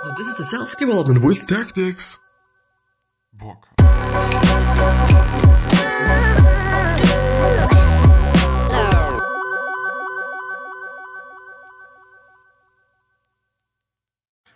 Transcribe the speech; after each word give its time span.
So 0.00 0.12
this 0.16 0.28
is 0.28 0.34
the 0.36 0.44
self-development 0.44 1.22
with 1.22 1.44
tactics. 1.48 2.20
Book. 3.32 3.66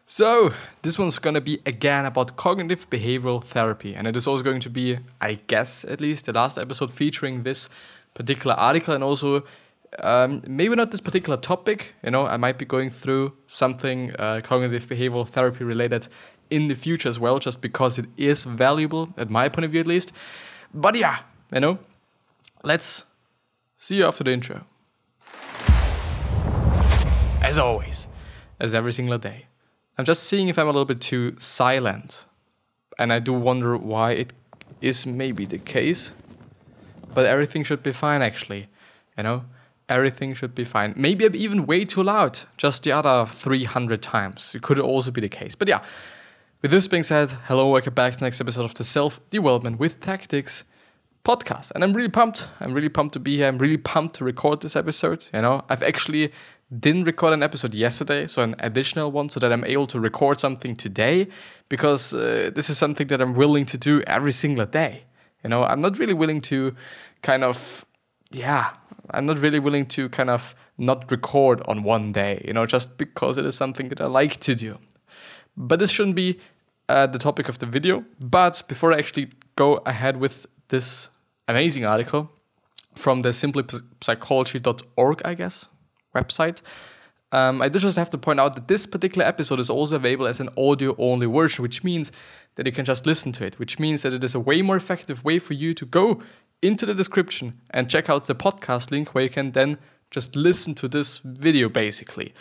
So, 0.06 0.52
this 0.82 0.96
one's 0.96 1.18
gonna 1.18 1.40
be 1.40 1.60
again 1.66 2.04
about 2.04 2.36
cognitive 2.36 2.88
behavioral 2.88 3.42
therapy, 3.42 3.96
and 3.96 4.06
it 4.06 4.14
is 4.14 4.28
also 4.28 4.44
going 4.44 4.60
to 4.60 4.70
be, 4.70 4.98
I 5.20 5.40
guess 5.48 5.84
at 5.84 6.00
least, 6.00 6.26
the 6.26 6.32
last 6.32 6.56
episode 6.56 6.92
featuring 6.92 7.42
this 7.42 7.68
particular 8.14 8.54
article 8.54 8.94
and 8.94 9.02
also 9.02 9.42
um, 10.00 10.42
maybe 10.46 10.74
not 10.74 10.90
this 10.90 11.00
particular 11.00 11.36
topic. 11.36 11.94
You 12.02 12.10
know, 12.10 12.26
I 12.26 12.36
might 12.36 12.58
be 12.58 12.64
going 12.64 12.90
through 12.90 13.34
something 13.46 14.14
uh, 14.18 14.40
cognitive 14.42 14.86
behavioral 14.86 15.28
therapy 15.28 15.64
related 15.64 16.08
in 16.50 16.68
the 16.68 16.74
future 16.74 17.08
as 17.08 17.18
well, 17.18 17.38
just 17.38 17.60
because 17.60 17.98
it 17.98 18.06
is 18.16 18.44
valuable, 18.44 19.12
at 19.16 19.30
my 19.30 19.48
point 19.48 19.64
of 19.64 19.70
view 19.70 19.80
at 19.80 19.86
least. 19.86 20.12
But 20.74 20.94
yeah, 20.94 21.20
you 21.52 21.60
know, 21.60 21.78
let's 22.62 23.04
see 23.76 23.96
you 23.96 24.06
after 24.06 24.24
the 24.24 24.32
intro. 24.32 24.64
As 27.42 27.58
always, 27.58 28.06
as 28.60 28.74
every 28.74 28.92
single 28.92 29.18
day, 29.18 29.46
I'm 29.98 30.04
just 30.04 30.22
seeing 30.22 30.48
if 30.48 30.58
I'm 30.58 30.66
a 30.68 30.70
little 30.70 30.84
bit 30.84 31.00
too 31.00 31.36
silent. 31.38 32.24
And 32.98 33.12
I 33.12 33.18
do 33.18 33.32
wonder 33.32 33.76
why 33.76 34.12
it 34.12 34.32
is 34.80 35.06
maybe 35.06 35.44
the 35.44 35.58
case. 35.58 36.12
But 37.14 37.26
everything 37.26 37.62
should 37.62 37.82
be 37.82 37.92
fine, 37.92 38.22
actually. 38.22 38.68
You 39.16 39.24
know, 39.24 39.44
everything 39.88 40.34
should 40.34 40.54
be 40.54 40.64
fine. 40.64 40.94
Maybe 40.96 41.26
I'm 41.26 41.36
even 41.36 41.66
way 41.66 41.84
too 41.84 42.02
loud, 42.02 42.40
just 42.56 42.84
the 42.84 42.92
other 42.92 43.26
300 43.26 44.02
times. 44.02 44.54
It 44.54 44.62
could 44.62 44.78
also 44.78 45.10
be 45.10 45.20
the 45.20 45.28
case. 45.28 45.54
But 45.54 45.68
yeah, 45.68 45.82
with 46.62 46.70
this 46.70 46.88
being 46.88 47.02
said, 47.02 47.32
hello, 47.46 47.70
welcome 47.70 47.94
back 47.94 48.12
to 48.12 48.18
the 48.18 48.24
next 48.24 48.40
episode 48.40 48.64
of 48.64 48.74
the 48.74 48.84
Self 48.84 49.20
Development 49.30 49.78
with 49.78 50.00
Tactics 50.00 50.64
podcast. 51.24 51.72
And 51.72 51.84
I'm 51.84 51.92
really 51.92 52.08
pumped. 52.08 52.48
I'm 52.60 52.72
really 52.72 52.88
pumped 52.88 53.14
to 53.14 53.20
be 53.20 53.36
here. 53.36 53.48
I'm 53.48 53.58
really 53.58 53.76
pumped 53.76 54.16
to 54.16 54.24
record 54.24 54.60
this 54.60 54.76
episode. 54.76 55.28
You 55.32 55.42
know, 55.42 55.64
I've 55.68 55.82
actually 55.82 56.32
didn't 56.78 57.04
record 57.04 57.34
an 57.34 57.42
episode 57.42 57.74
yesterday, 57.74 58.26
so 58.26 58.42
an 58.42 58.54
additional 58.58 59.10
one, 59.10 59.28
so 59.28 59.38
that 59.40 59.52
I'm 59.52 59.64
able 59.64 59.86
to 59.88 60.00
record 60.00 60.40
something 60.40 60.74
today, 60.74 61.28
because 61.68 62.14
uh, 62.14 62.50
this 62.54 62.70
is 62.70 62.78
something 62.78 63.08
that 63.08 63.20
I'm 63.20 63.34
willing 63.34 63.66
to 63.66 63.78
do 63.78 64.02
every 64.06 64.32
single 64.32 64.64
day. 64.66 65.04
You 65.44 65.50
know, 65.50 65.64
I'm 65.64 65.80
not 65.80 65.98
really 65.98 66.14
willing 66.14 66.40
to 66.42 66.74
kind 67.20 67.44
of, 67.44 67.84
yeah, 68.34 68.70
I'm 69.10 69.26
not 69.26 69.38
really 69.38 69.58
willing 69.58 69.86
to 69.86 70.08
kind 70.08 70.30
of 70.30 70.54
not 70.78 71.10
record 71.10 71.60
on 71.66 71.82
one 71.82 72.12
day, 72.12 72.42
you 72.46 72.52
know, 72.52 72.66
just 72.66 72.96
because 72.96 73.38
it 73.38 73.44
is 73.44 73.54
something 73.56 73.88
that 73.88 74.00
I 74.00 74.06
like 74.06 74.38
to 74.40 74.54
do. 74.54 74.78
But 75.56 75.78
this 75.78 75.90
shouldn't 75.90 76.16
be 76.16 76.40
uh, 76.88 77.06
the 77.06 77.18
topic 77.18 77.48
of 77.48 77.58
the 77.58 77.66
video. 77.66 78.04
But 78.20 78.62
before 78.68 78.92
I 78.92 78.98
actually 78.98 79.30
go 79.56 79.76
ahead 79.86 80.16
with 80.16 80.46
this 80.68 81.10
amazing 81.48 81.84
article 81.84 82.30
from 82.94 83.22
the 83.22 83.30
simplypsychology.org, 83.30 85.22
I 85.24 85.34
guess, 85.34 85.68
website. 86.14 86.62
Um, 87.32 87.62
I 87.62 87.68
just 87.70 87.96
have 87.96 88.10
to 88.10 88.18
point 88.18 88.38
out 88.38 88.54
that 88.54 88.68
this 88.68 88.86
particular 88.86 89.26
episode 89.26 89.58
is 89.58 89.70
also 89.70 89.96
available 89.96 90.26
as 90.26 90.38
an 90.38 90.50
audio 90.56 90.94
only 90.98 91.26
version, 91.26 91.62
which 91.62 91.82
means 91.82 92.12
that 92.56 92.66
you 92.66 92.72
can 92.72 92.84
just 92.84 93.06
listen 93.06 93.32
to 93.32 93.46
it, 93.46 93.58
which 93.58 93.78
means 93.78 94.02
that 94.02 94.12
it 94.12 94.22
is 94.22 94.34
a 94.34 94.40
way 94.40 94.60
more 94.60 94.76
effective 94.76 95.24
way 95.24 95.38
for 95.38 95.54
you 95.54 95.72
to 95.74 95.86
go 95.86 96.20
into 96.60 96.86
the 96.86 96.94
description 96.94 97.58
and 97.70 97.90
check 97.90 98.10
out 98.10 98.26
the 98.26 98.34
podcast 98.34 98.90
link 98.90 99.14
where 99.14 99.24
you 99.24 99.30
can 99.30 99.52
then 99.52 99.78
just 100.10 100.36
listen 100.36 100.74
to 100.74 100.86
this 100.86 101.18
video 101.18 101.68
basically 101.68 102.34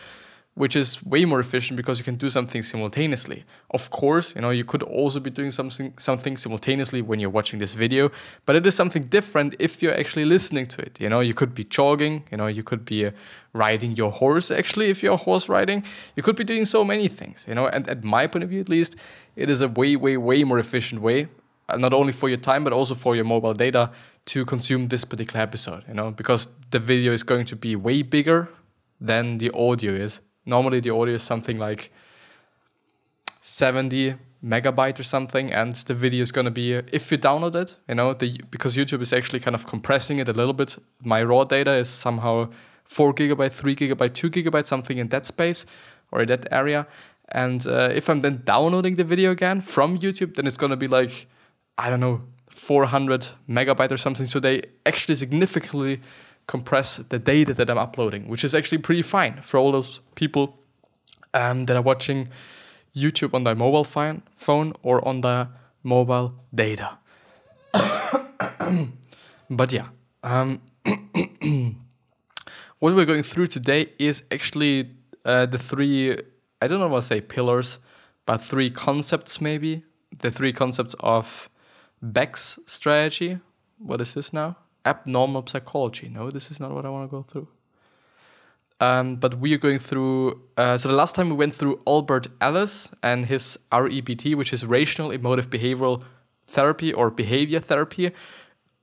which 0.54 0.76
is 0.76 1.04
way 1.06 1.24
more 1.24 1.40
efficient 1.40 1.78
because 1.78 1.98
you 1.98 2.04
can 2.04 2.16
do 2.16 2.28
something 2.28 2.62
simultaneously. 2.62 3.46
Of 3.70 3.90
course, 3.90 4.36
you 4.36 4.42
know, 4.42 4.50
you 4.50 4.66
could 4.66 4.84
also 4.84 5.20
be 5.20 5.30
doing 5.30 5.50
something 5.50 5.94
something 5.98 6.36
simultaneously 6.36 7.02
when 7.02 7.20
you're 7.20 7.30
watching 7.30 7.60
this 7.60 7.74
video, 7.74 8.12
but 8.46 8.56
it 8.56 8.68
is 8.68 8.76
something 8.76 9.04
different 9.04 9.56
if 9.60 9.82
you're 9.82 9.98
actually 9.98 10.26
listening 10.26 10.66
to 10.68 10.82
it. 10.82 11.00
You 11.00 11.10
know, 11.10 11.22
you 11.22 11.34
could 11.34 11.54
be 11.56 11.64
jogging, 11.64 12.26
you 12.32 12.38
know, 12.38 12.48
you 12.48 12.64
could 12.64 12.84
be 12.84 13.06
uh, 13.06 13.12
riding 13.54 13.92
your 13.92 14.12
horse 14.12 14.52
actually 14.52 14.90
if 14.90 15.02
you're 15.02 15.18
horse 15.18 15.48
riding. 15.48 15.84
You 16.16 16.24
could 16.24 16.36
be 16.36 16.44
doing 16.44 16.66
so 16.66 16.84
many 16.84 17.08
things, 17.08 17.46
you 17.48 17.56
know, 17.56 17.68
and 17.68 17.88
at 17.88 18.04
my 18.04 18.28
point 18.28 18.44
of 18.44 18.50
view 18.50 18.60
at 18.60 18.70
least, 18.70 18.98
it 19.36 19.50
is 19.50 19.62
a 19.62 19.70
way 19.70 19.96
way 19.96 20.18
way 20.18 20.44
more 20.44 20.60
efficient 20.60 21.02
way 21.02 21.30
uh, 21.70 21.78
not 21.78 21.94
only 21.94 22.12
for 22.12 22.28
your 22.28 22.38
time 22.38 22.64
but 22.66 22.74
also 22.74 22.94
for 22.94 23.16
your 23.16 23.26
mobile 23.26 23.54
data 23.54 23.90
to 24.26 24.46
consume 24.46 24.88
this 24.88 25.06
particular 25.06 25.42
episode, 25.42 25.84
you 25.88 25.94
know, 25.94 26.12
because 26.12 26.50
the 26.72 26.80
video 26.80 27.14
is 27.14 27.24
going 27.24 27.46
to 27.46 27.56
be 27.56 27.76
way 27.76 28.02
bigger 28.02 28.50
than 29.00 29.38
the 29.40 29.50
audio 29.52 29.94
is 29.94 30.20
normally 30.46 30.80
the 30.80 30.90
audio 30.90 31.16
is 31.16 31.24
something 31.24 31.58
like 31.58 31.92
70 33.42 34.16
megabyte 34.44 35.00
or 35.00 35.04
something 35.04 35.52
and 35.52 35.76
the 35.76 35.94
video 35.94 36.22
is 36.22 36.32
going 36.32 36.46
to 36.46 36.52
be 36.52 36.74
if 36.74 37.12
you 37.12 37.18
download 37.18 37.56
it 37.56 37.78
you 37.88 37.96
know 37.96 38.14
the 38.14 38.40
because 38.50 38.76
youtube 38.76 39.02
is 39.02 39.14
actually 39.14 39.40
kind 39.40 39.54
of 39.54 39.68
compressing 39.68 40.18
it 40.18 40.28
a 40.28 40.34
little 40.34 40.54
bit. 40.54 40.78
My 41.04 41.22
raw 41.24 41.44
data 41.44 41.74
is 41.74 41.90
somehow 41.90 42.50
4 42.86 43.14
gigabyte 43.14 43.52
3 43.52 43.76
gigabyte 43.76 44.14
2 44.14 44.30
gigabyte 44.30 44.66
something 44.66 44.98
in 44.98 45.10
that 45.10 45.26
space 45.26 45.66
or 46.12 46.22
in 46.22 46.28
that 46.28 46.48
area. 46.52 46.88
And 47.30 47.66
uh, 47.68 47.90
if 47.94 48.10
i'm 48.10 48.22
then 48.22 48.42
downloading 48.44 48.96
the 48.96 49.04
video 49.04 49.32
again 49.32 49.62
from 49.62 49.98
youtube 50.00 50.36
then 50.36 50.48
it's 50.48 50.58
going 50.58 50.72
to 50.72 50.76
be 50.76 50.88
like 50.88 51.28
i 51.78 51.90
don't 51.90 52.02
know 52.02 52.22
400 52.52 53.30
megabyte 53.50 53.92
or 53.92 53.98
something. 53.98 54.28
So 54.28 54.40
they 54.40 54.64
actually 54.86 55.16
significantly 55.16 56.00
compress 56.52 56.98
the 56.98 57.18
data 57.18 57.54
that 57.54 57.70
I'm 57.70 57.78
uploading, 57.78 58.28
which 58.28 58.44
is 58.44 58.54
actually 58.54 58.80
pretty 58.80 59.02
fine 59.02 59.42
for 59.42 59.58
all 59.58 59.72
those 59.72 60.02
people 60.16 60.60
um, 61.34 61.64
that 61.66 61.78
are 61.78 61.82
watching 61.82 62.28
YouTube 62.94 63.34
on 63.34 63.46
their 63.46 63.56
mobile 63.56 63.86
phone, 63.86 64.24
phone 64.36 64.74
or 64.84 65.08
on 65.08 65.22
their 65.22 65.48
mobile 65.82 66.36
data. 66.54 66.98
but 69.50 69.72
yeah, 69.72 69.88
um, 70.24 70.60
what 72.80 72.96
we're 72.96 73.06
going 73.06 73.24
through 73.24 73.48
today 73.48 73.94
is 73.98 74.24
actually 74.30 74.90
uh, 75.24 75.46
the 75.46 75.58
three, 75.58 76.18
I 76.62 76.68
don't 76.68 76.80
know 76.82 76.90
what 76.90 77.00
to 77.00 77.08
say 77.08 77.22
pillars, 77.22 77.80
but 78.26 78.42
three 78.42 78.70
concepts 78.70 79.40
maybe. 79.40 79.84
The 80.20 80.30
three 80.30 80.52
concepts 80.52 80.96
of 81.00 81.50
Beck's 82.02 82.60
strategy. 82.66 83.40
What 83.78 84.02
is 84.02 84.14
this 84.16 84.34
now? 84.34 84.58
Abnormal 84.86 85.46
psychology. 85.48 86.10
No, 86.10 86.32
this 86.32 86.52
is 86.52 86.60
not 86.60 86.72
what 86.72 86.86
I 86.86 86.90
want 86.90 87.10
to 87.10 87.16
go 87.16 87.24
through. 87.24 87.48
Um, 88.80 89.16
but 89.18 89.36
we 89.36 89.54
are 89.54 89.60
going 89.60 89.78
through. 89.78 90.42
Uh, 90.58 90.76
so 90.76 90.90
the 90.90 90.96
last 90.96 91.16
time 91.16 91.30
we 91.30 91.36
went 91.36 91.54
through 91.54 91.80
Albert 91.86 92.28
Ellis 92.42 92.90
and 93.04 93.26
his 93.26 93.60
REBT, 93.72 94.36
which 94.36 94.52
is 94.52 94.66
rational 94.66 95.12
emotive 95.12 95.52
behavioral 95.52 96.04
therapy 96.48 96.92
or 96.92 97.12
behavior 97.12 97.60
therapy, 97.60 98.12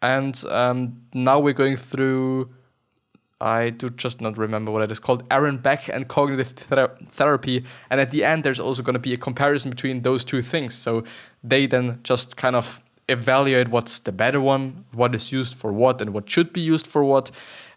and 0.01 0.45
um, 0.49 1.03
now 1.13 1.41
we're 1.41 1.53
going 1.53 1.77
through. 1.77 2.51
I 3.41 3.71
do 3.71 3.89
just 3.89 4.21
not 4.21 4.37
remember 4.37 4.73
what 4.73 4.83
it 4.83 4.91
is 4.91 4.99
called. 4.99 5.23
Aaron 5.31 5.59
Beck 5.59 5.89
and 5.89 6.09
cognitive 6.09 6.55
thera- 6.55 6.97
therapy, 7.09 7.65
and 7.91 8.01
at 8.01 8.13
the 8.13 8.25
end, 8.25 8.45
there's 8.45 8.61
also 8.61 8.83
going 8.83 8.95
to 8.95 9.01
be 9.01 9.13
a 9.13 9.17
comparison 9.17 9.71
between 9.71 10.03
those 10.03 10.25
two 10.25 10.43
things. 10.43 10.75
So 10.75 11.03
they 11.43 11.67
then 11.67 12.01
just 12.05 12.37
kind 12.37 12.55
of 12.55 12.83
evaluate 13.09 13.69
what's 13.69 13.99
the 13.99 14.13
better 14.13 14.41
one, 14.41 14.85
what 14.93 15.15
is 15.15 15.33
used 15.33 15.57
for 15.57 15.73
what, 15.73 16.01
and 16.01 16.13
what 16.13 16.29
should 16.29 16.53
be 16.53 16.61
used 16.61 16.87
for 16.87 17.03
what. 17.05 17.31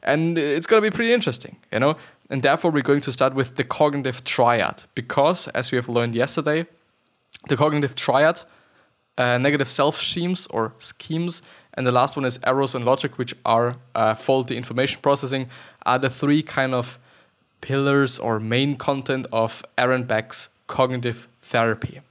And 0.03 0.37
it's 0.37 0.67
going 0.67 0.81
to 0.83 0.89
be 0.89 0.95
pretty 0.95 1.13
interesting, 1.13 1.57
you 1.71 1.79
know? 1.79 1.97
And 2.29 2.41
therefore, 2.41 2.71
we're 2.71 2.81
going 2.81 3.01
to 3.01 3.11
start 3.11 3.33
with 3.33 3.55
the 3.55 3.63
cognitive 3.63 4.23
triad 4.23 4.83
because, 4.95 5.47
as 5.49 5.71
we 5.71 5.75
have 5.75 5.89
learned 5.89 6.15
yesterday, 6.15 6.65
the 7.47 7.57
cognitive 7.57 7.95
triad, 7.95 8.43
uh, 9.17 9.37
negative 9.37 9.67
self 9.67 9.95
schemes 9.95 10.47
or 10.47 10.73
schemes, 10.77 11.41
and 11.73 11.85
the 11.85 11.91
last 11.91 12.15
one 12.15 12.25
is 12.25 12.39
errors 12.45 12.75
and 12.75 12.85
logic, 12.85 13.17
which 13.17 13.33
are 13.45 13.75
uh, 13.95 14.13
faulty 14.13 14.57
information 14.57 15.01
processing, 15.01 15.49
are 15.85 15.99
the 15.99 16.09
three 16.09 16.41
kind 16.41 16.73
of 16.73 16.99
pillars 17.61 18.19
or 18.19 18.39
main 18.39 18.75
content 18.75 19.27
of 19.31 19.63
Aaron 19.77 20.03
Beck's 20.03 20.49
cognitive 20.67 21.27
therapy. 21.41 22.01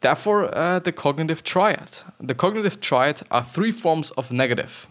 Therefore, 0.00 0.54
uh, 0.56 0.78
the 0.78 0.92
cognitive 0.92 1.42
triad. 1.42 2.02
The 2.20 2.34
cognitive 2.34 2.80
triad 2.80 3.22
are 3.30 3.42
three 3.42 3.72
forms 3.72 4.10
of 4.12 4.32
negative. 4.32 4.86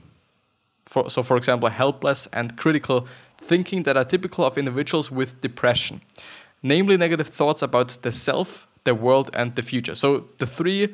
For, 0.86 1.09
so, 1.09 1.24
for 1.24 1.38
example, 1.38 1.69
helpless 1.69 2.27
and 2.33 2.57
critical 2.57 3.07
thinking 3.38 3.83
that 3.83 3.95
are 3.95 4.04
typical 4.04 4.45
of 4.45 4.57
individuals 4.57 5.12
with 5.12 5.39
depression, 5.42 6.01
namely 6.62 6.98
negative 6.98 7.27
thoughts 7.27 7.62
about 7.62 7.89
the 8.01 8.12
self, 8.12 8.68
the 8.83 8.95
world, 8.95 9.30
and 9.33 9.56
the 9.56 9.62
future. 9.62 9.95
So, 9.95 10.25
the 10.39 10.48
three, 10.48 10.94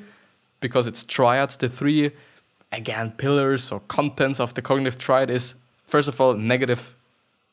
because 0.59 0.87
it's 0.87 1.03
triads, 1.03 1.57
the 1.57 1.69
three, 1.69 2.11
again, 2.71 3.11
pillars 3.11 3.71
or 3.71 3.79
contents 3.81 4.39
of 4.39 4.53
the 4.53 4.61
cognitive 4.61 4.99
triad 4.99 5.29
is 5.29 5.55
first 5.85 6.07
of 6.07 6.19
all, 6.19 6.33
negative 6.33 6.95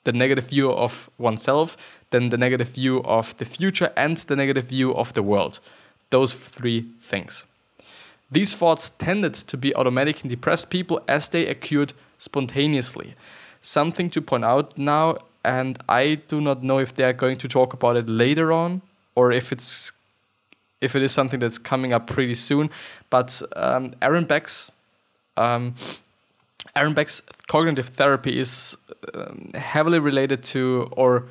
the 0.04 0.12
negative 0.12 0.48
view 0.48 0.72
of 0.72 1.10
oneself, 1.18 1.76
then 2.08 2.30
the 2.30 2.38
negative 2.38 2.70
view 2.70 3.02
of 3.04 3.36
the 3.36 3.44
future, 3.44 3.92
and 3.96 4.16
the 4.16 4.34
negative 4.34 4.64
view 4.64 4.94
of 4.94 5.12
the 5.12 5.22
world. 5.22 5.60
Those 6.10 6.34
three 6.34 6.82
things. 7.00 7.44
These 8.30 8.54
thoughts 8.54 8.90
tended 8.90 9.34
to 9.34 9.56
be 9.56 9.74
automatic 9.74 10.22
in 10.22 10.30
depressed 10.30 10.70
people 10.70 11.00
as 11.08 11.28
they 11.28 11.46
occurred 11.46 11.92
spontaneously. 12.18 13.14
Something 13.60 14.10
to 14.10 14.20
point 14.20 14.44
out 14.44 14.78
now, 14.78 15.16
and 15.44 15.78
I 15.88 16.16
do 16.28 16.40
not 16.40 16.62
know 16.62 16.78
if 16.78 16.94
they 16.94 17.04
are 17.04 17.12
going 17.12 17.36
to 17.38 17.48
talk 17.48 17.72
about 17.72 17.96
it 17.96 18.08
later 18.08 18.52
on 18.52 18.82
or 19.14 19.32
if 19.32 19.52
it's 19.52 19.92
if 20.80 20.96
it 20.96 21.02
is 21.02 21.12
something 21.12 21.40
that's 21.40 21.58
coming 21.58 21.92
up 21.92 22.06
pretty 22.06 22.34
soon. 22.34 22.70
But 23.10 23.42
um, 23.54 23.92
Aaron 24.00 24.24
Beck's 24.24 24.70
um, 25.36 25.74
Aaron 26.76 26.94
Beck's 26.94 27.22
cognitive 27.48 27.88
therapy 27.88 28.38
is 28.38 28.76
um, 29.14 29.50
heavily 29.54 29.98
related 29.98 30.42
to, 30.44 30.88
or 30.92 31.26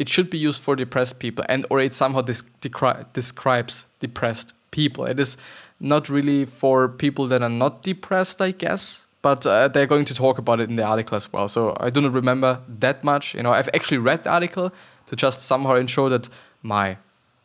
it 0.00 0.08
should 0.08 0.30
be 0.30 0.38
used 0.38 0.62
for 0.62 0.74
depressed 0.74 1.18
people, 1.18 1.44
and 1.48 1.66
or 1.68 1.78
it 1.78 1.92
somehow 1.94 2.22
descri- 2.22 3.04
describes 3.12 3.86
depressed 4.00 4.54
people. 4.70 5.04
It 5.04 5.20
is 5.20 5.36
not 5.78 6.08
really 6.08 6.46
for 6.46 6.88
people 6.88 7.26
that 7.26 7.42
are 7.42 7.50
not 7.50 7.82
depressed, 7.82 8.40
I 8.40 8.52
guess. 8.52 9.06
But 9.22 9.46
uh, 9.46 9.68
they're 9.68 9.86
going 9.86 10.06
to 10.06 10.14
talk 10.14 10.38
about 10.38 10.60
it 10.60 10.70
in 10.70 10.76
the 10.76 10.82
article 10.82 11.14
as 11.14 11.30
well. 11.30 11.46
So 11.46 11.76
I 11.78 11.90
do 11.90 12.00
not 12.00 12.12
remember 12.12 12.62
that 12.80 13.04
much. 13.04 13.34
You 13.34 13.42
know, 13.42 13.52
I've 13.52 13.68
actually 13.74 13.98
read 13.98 14.22
the 14.22 14.30
article 14.30 14.72
to 15.06 15.16
just 15.16 15.42
somehow 15.42 15.74
ensure 15.74 16.08
that 16.08 16.30
my, 16.62 16.96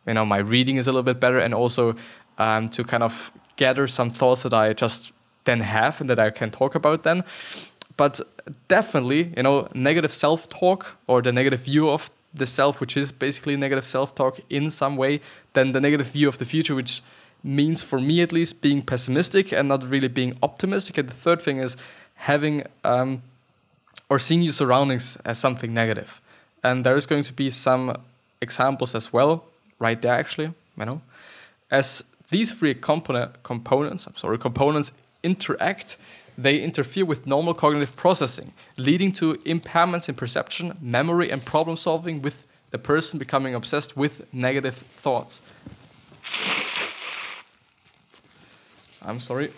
you 0.06 0.14
know, 0.14 0.24
my 0.24 0.38
reading 0.38 0.76
is 0.76 0.86
a 0.86 0.92
little 0.92 1.02
bit 1.02 1.20
better, 1.20 1.38
and 1.38 1.52
also 1.52 1.94
um, 2.38 2.70
to 2.70 2.82
kind 2.84 3.02
of 3.02 3.30
gather 3.56 3.86
some 3.86 4.08
thoughts 4.08 4.42
that 4.44 4.54
I 4.54 4.72
just 4.72 5.12
then 5.44 5.60
have 5.60 6.00
and 6.00 6.08
that 6.08 6.18
I 6.18 6.30
can 6.30 6.50
talk 6.50 6.74
about 6.74 7.02
then. 7.02 7.22
But 7.98 8.20
definitely, 8.68 9.34
you 9.36 9.42
know, 9.42 9.68
negative 9.74 10.12
self 10.12 10.48
talk 10.48 10.96
or 11.06 11.20
the 11.20 11.32
negative 11.32 11.60
view 11.60 11.90
of 11.90 12.10
the 12.36 12.46
self, 12.46 12.80
which 12.80 12.96
is 12.96 13.12
basically 13.12 13.56
negative 13.56 13.84
self 13.84 14.14
talk 14.14 14.40
in 14.50 14.70
some 14.70 14.96
way, 14.96 15.20
then 15.52 15.72
the 15.72 15.80
negative 15.80 16.08
view 16.08 16.28
of 16.28 16.38
the 16.38 16.44
future, 16.44 16.74
which 16.74 17.02
means 17.42 17.82
for 17.82 18.00
me 18.00 18.22
at 18.22 18.32
least 18.32 18.60
being 18.60 18.82
pessimistic 18.82 19.52
and 19.52 19.68
not 19.68 19.84
really 19.84 20.08
being 20.08 20.36
optimistic. 20.42 20.98
And 20.98 21.08
the 21.08 21.14
third 21.14 21.40
thing 21.40 21.58
is 21.58 21.76
having 22.14 22.64
um, 22.84 23.22
or 24.08 24.18
seeing 24.18 24.42
your 24.42 24.52
surroundings 24.52 25.16
as 25.24 25.38
something 25.38 25.72
negative. 25.72 26.20
And 26.62 26.84
there 26.84 26.96
is 26.96 27.06
going 27.06 27.22
to 27.22 27.32
be 27.32 27.50
some 27.50 27.96
examples 28.40 28.94
as 28.94 29.12
well, 29.12 29.44
right 29.78 30.00
there 30.00 30.14
actually, 30.14 30.52
you 30.76 30.84
know, 30.84 31.00
as 31.70 32.04
these 32.30 32.52
three 32.52 32.74
component 32.74 33.42
components, 33.42 34.06
I'm 34.06 34.14
sorry, 34.16 34.38
components 34.38 34.92
interact, 35.22 35.96
they 36.38 36.62
interfere 36.62 37.04
with 37.04 37.26
normal 37.26 37.54
cognitive 37.54 37.96
processing, 37.96 38.52
leading 38.76 39.12
to 39.12 39.34
impairments 39.44 40.08
in 40.08 40.14
perception, 40.14 40.76
memory, 40.80 41.30
and 41.30 41.44
problem 41.44 41.76
solving, 41.76 42.22
with 42.22 42.44
the 42.70 42.78
person 42.78 43.18
becoming 43.18 43.54
obsessed 43.54 43.96
with 43.96 44.26
negative 44.32 44.74
thoughts. 44.74 45.42
I'm 49.02 49.20
sorry. 49.20 49.52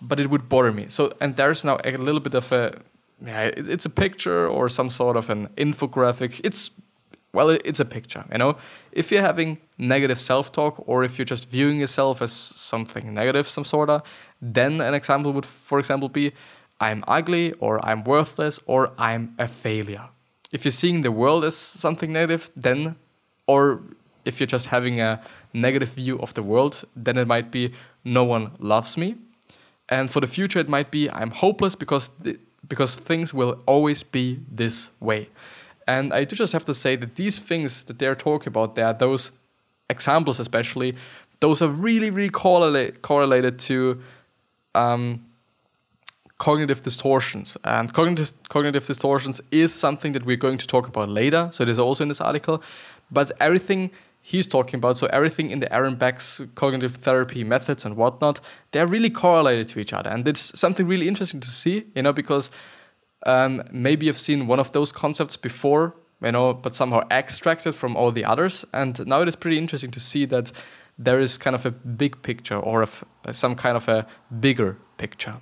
But 0.00 0.18
it 0.18 0.28
would 0.28 0.48
bother 0.48 0.72
me. 0.72 0.86
So, 0.88 1.12
and 1.20 1.36
there's 1.36 1.64
now 1.64 1.78
a 1.84 1.96
little 1.96 2.20
bit 2.20 2.34
of 2.34 2.50
a, 2.52 2.80
yeah, 3.24 3.50
it's 3.56 3.86
a 3.86 3.90
picture 3.90 4.48
or 4.48 4.68
some 4.68 4.90
sort 4.90 5.16
of 5.16 5.30
an 5.30 5.46
infographic. 5.56 6.40
It's 6.42 6.70
well, 7.32 7.48
it's 7.50 7.80
a 7.80 7.84
picture, 7.84 8.24
you 8.30 8.38
know. 8.38 8.56
If 8.92 9.10
you're 9.10 9.22
having 9.22 9.58
negative 9.78 10.20
self-talk, 10.20 10.82
or 10.86 11.02
if 11.04 11.18
you're 11.18 11.24
just 11.24 11.50
viewing 11.50 11.80
yourself 11.80 12.20
as 12.20 12.32
something 12.32 13.14
negative, 13.14 13.48
some 13.48 13.64
sorta, 13.64 14.02
then 14.40 14.80
an 14.80 14.94
example 14.94 15.32
would, 15.32 15.46
for 15.46 15.78
example, 15.78 16.08
be, 16.08 16.32
"I'm 16.80 17.02
ugly," 17.08 17.52
or 17.54 17.80
"I'm 17.84 18.04
worthless," 18.04 18.60
or 18.66 18.92
"I'm 18.98 19.34
a 19.38 19.48
failure." 19.48 20.08
If 20.52 20.64
you're 20.64 20.72
seeing 20.72 21.02
the 21.02 21.10
world 21.10 21.44
as 21.44 21.56
something 21.56 22.12
negative, 22.12 22.50
then, 22.54 22.96
or 23.46 23.80
if 24.24 24.38
you're 24.38 24.46
just 24.46 24.66
having 24.66 25.00
a 25.00 25.20
negative 25.52 25.94
view 25.94 26.18
of 26.20 26.34
the 26.34 26.42
world, 26.42 26.84
then 26.94 27.16
it 27.16 27.26
might 27.26 27.50
be, 27.50 27.72
"No 28.04 28.24
one 28.24 28.50
loves 28.58 28.96
me," 28.96 29.16
and 29.88 30.10
for 30.10 30.20
the 30.20 30.26
future, 30.26 30.60
it 30.60 30.68
might 30.68 30.90
be, 30.90 31.08
"I'm 31.08 31.30
hopeless 31.30 31.74
because 31.74 32.10
th- 32.22 32.38
because 32.68 32.94
things 32.94 33.34
will 33.34 33.54
always 33.66 34.02
be 34.02 34.40
this 34.56 34.90
way." 35.00 35.28
And 35.86 36.12
I 36.12 36.24
do 36.24 36.36
just 36.36 36.52
have 36.52 36.64
to 36.66 36.74
say 36.74 36.96
that 36.96 37.16
these 37.16 37.38
things 37.38 37.84
that 37.84 37.98
they're 37.98 38.14
talking 38.14 38.48
about 38.48 38.76
there, 38.76 38.92
those 38.92 39.32
examples 39.90 40.40
especially, 40.40 40.94
those 41.40 41.60
are 41.62 41.68
really, 41.68 42.10
really 42.10 42.30
correlate, 42.30 43.02
correlated 43.02 43.58
to 43.60 44.00
um, 44.74 45.24
cognitive 46.38 46.82
distortions. 46.82 47.56
And 47.64 47.92
cognitive, 47.92 48.32
cognitive 48.48 48.86
distortions 48.86 49.40
is 49.50 49.72
something 49.72 50.12
that 50.12 50.24
we're 50.24 50.36
going 50.36 50.58
to 50.58 50.66
talk 50.66 50.88
about 50.88 51.08
later. 51.08 51.50
So 51.52 51.62
it 51.62 51.68
is 51.68 51.78
also 51.78 52.04
in 52.04 52.08
this 52.08 52.20
article. 52.20 52.62
But 53.10 53.32
everything 53.40 53.90
he's 54.22 54.46
talking 54.46 54.78
about, 54.78 54.98
so 54.98 55.08
everything 55.08 55.50
in 55.50 55.58
the 55.60 55.72
Aaron 55.72 55.96
Beck's 55.96 56.40
cognitive 56.54 56.96
therapy 56.96 57.44
methods 57.44 57.84
and 57.84 57.96
whatnot, 57.96 58.40
they're 58.70 58.86
really 58.86 59.10
correlated 59.10 59.68
to 59.68 59.80
each 59.80 59.92
other. 59.92 60.10
And 60.10 60.26
it's 60.26 60.58
something 60.58 60.86
really 60.86 61.08
interesting 61.08 61.40
to 61.40 61.50
see, 61.50 61.84
you 61.94 62.02
know, 62.02 62.12
because 62.12 62.50
um, 63.26 63.62
maybe 63.70 64.06
you've 64.06 64.18
seen 64.18 64.46
one 64.46 64.60
of 64.60 64.72
those 64.72 64.92
concepts 64.92 65.36
before, 65.36 65.94
you 66.22 66.32
know, 66.32 66.54
but 66.54 66.74
somehow 66.74 67.06
extracted 67.10 67.74
from 67.74 67.96
all 67.96 68.10
the 68.10 68.24
others. 68.24 68.64
And 68.72 69.06
now 69.06 69.22
it 69.22 69.28
is 69.28 69.36
pretty 69.36 69.58
interesting 69.58 69.90
to 69.90 70.00
see 70.00 70.24
that 70.26 70.52
there 70.98 71.20
is 71.20 71.38
kind 71.38 71.56
of 71.56 71.66
a 71.66 71.70
big 71.70 72.22
picture 72.22 72.58
or 72.58 72.82
of 72.82 73.04
some 73.30 73.54
kind 73.54 73.76
of 73.76 73.88
a 73.88 74.06
bigger 74.40 74.76
picture. 74.98 75.40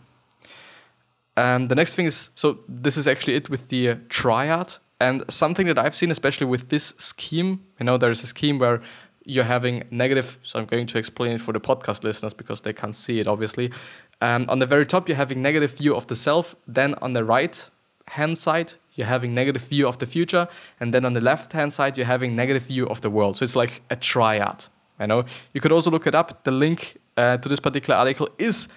Um, 1.36 1.68
the 1.68 1.74
next 1.74 1.94
thing 1.94 2.06
is 2.06 2.30
so 2.34 2.60
this 2.68 2.96
is 2.96 3.06
actually 3.06 3.34
it 3.34 3.48
with 3.48 3.68
the 3.68 3.88
uh, 3.90 3.96
triad 4.08 4.76
and 5.00 5.24
something 5.30 5.66
that 5.66 5.78
I've 5.78 5.94
seen, 5.94 6.10
especially 6.10 6.46
with 6.46 6.68
this 6.68 6.94
scheme. 6.98 7.64
You 7.78 7.86
know, 7.86 7.96
there 7.96 8.10
is 8.10 8.22
a 8.22 8.26
scheme 8.26 8.58
where 8.58 8.82
you're 9.24 9.44
having 9.44 9.84
negative. 9.90 10.38
So 10.42 10.58
I'm 10.58 10.66
going 10.66 10.86
to 10.86 10.98
explain 10.98 11.32
it 11.32 11.40
for 11.40 11.52
the 11.52 11.60
podcast 11.60 12.04
listeners 12.04 12.34
because 12.34 12.60
they 12.62 12.72
can't 12.72 12.96
see 12.96 13.20
it, 13.20 13.26
obviously. 13.26 13.70
Um, 14.20 14.46
on 14.48 14.58
the 14.58 14.66
very 14.66 14.84
top, 14.84 15.08
you're 15.08 15.16
having 15.16 15.42
negative 15.42 15.78
view 15.78 15.94
of 15.96 16.06
the 16.06 16.14
self. 16.14 16.54
Then 16.66 16.94
on 17.00 17.14
the 17.14 17.24
right 17.24 17.70
hand 18.08 18.36
side, 18.38 18.74
you're 18.94 19.06
having 19.06 19.34
negative 19.34 19.62
view 19.62 19.88
of 19.88 19.98
the 19.98 20.06
future, 20.06 20.48
and 20.78 20.92
then 20.92 21.04
on 21.04 21.14
the 21.14 21.20
left 21.20 21.52
hand 21.52 21.72
side, 21.72 21.96
you're 21.96 22.06
having 22.06 22.36
negative 22.36 22.64
view 22.64 22.86
of 22.88 23.00
the 23.00 23.08
world. 23.08 23.36
So 23.36 23.44
it's 23.44 23.56
like 23.56 23.82
a 23.88 23.96
triad. 23.96 24.66
I 24.98 25.06
know 25.06 25.24
you 25.54 25.60
could 25.60 25.72
also 25.72 25.90
look 25.90 26.06
it 26.06 26.14
up. 26.14 26.44
The 26.44 26.50
link 26.50 26.98
uh, 27.16 27.38
to 27.38 27.48
this 27.48 27.60
particular 27.60 27.96
article 27.98 28.28
is 28.38 28.68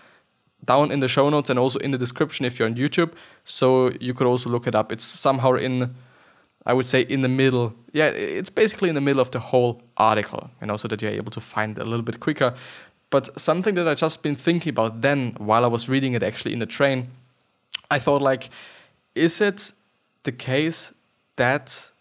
down 0.64 0.92
in 0.92 1.02
the 1.02 1.08
show 1.08 1.30
notes 1.30 1.50
and 1.50 1.60
also 1.60 1.80
in 1.80 1.92
the 1.92 1.98
description 1.98 2.46
if 2.46 2.58
you're 2.58 2.68
on 2.68 2.76
YouTube. 2.76 3.12
So 3.44 3.92
you 4.00 4.14
could 4.14 4.28
also 4.28 4.50
look 4.50 4.68
it 4.68 4.76
up. 4.76 4.92
It's 4.92 5.04
somehow 5.04 5.56
in, 5.56 5.94
I 6.66 6.72
would 6.72 6.86
say, 6.86 7.02
in 7.02 7.22
the 7.22 7.28
middle. 7.28 7.74
Yeah, 7.92 8.08
it's 8.08 8.50
basically 8.50 8.88
in 8.88 8.96
the 8.96 9.02
middle 9.02 9.20
of 9.20 9.32
the 9.32 9.40
whole 9.40 9.82
article, 9.98 10.50
you 10.62 10.68
know, 10.68 10.78
so 10.78 10.88
that 10.88 11.02
you're 11.02 11.12
able 11.12 11.32
to 11.32 11.42
find 11.42 11.78
it 11.78 11.82
a 11.82 11.86
little 11.86 12.06
bit 12.06 12.22
quicker. 12.22 12.54
But 13.14 13.40
something 13.40 13.76
that 13.76 13.88
I 13.88 13.94
just 13.94 14.24
been 14.24 14.36
thinking 14.36 14.72
about 14.72 15.02
then 15.02 15.36
while 15.38 15.64
I 15.64 15.68
was 15.68 15.88
reading 15.88 16.14
it 16.14 16.24
actually 16.24 16.52
in 16.52 16.58
the 16.58 16.66
train, 16.66 17.10
I 17.92 18.00
thought 18.00 18.24
like, 18.24 18.50
is 19.14 19.40
it 19.40 19.72
the 20.24 20.32
case 20.32 20.92
that 21.36 21.92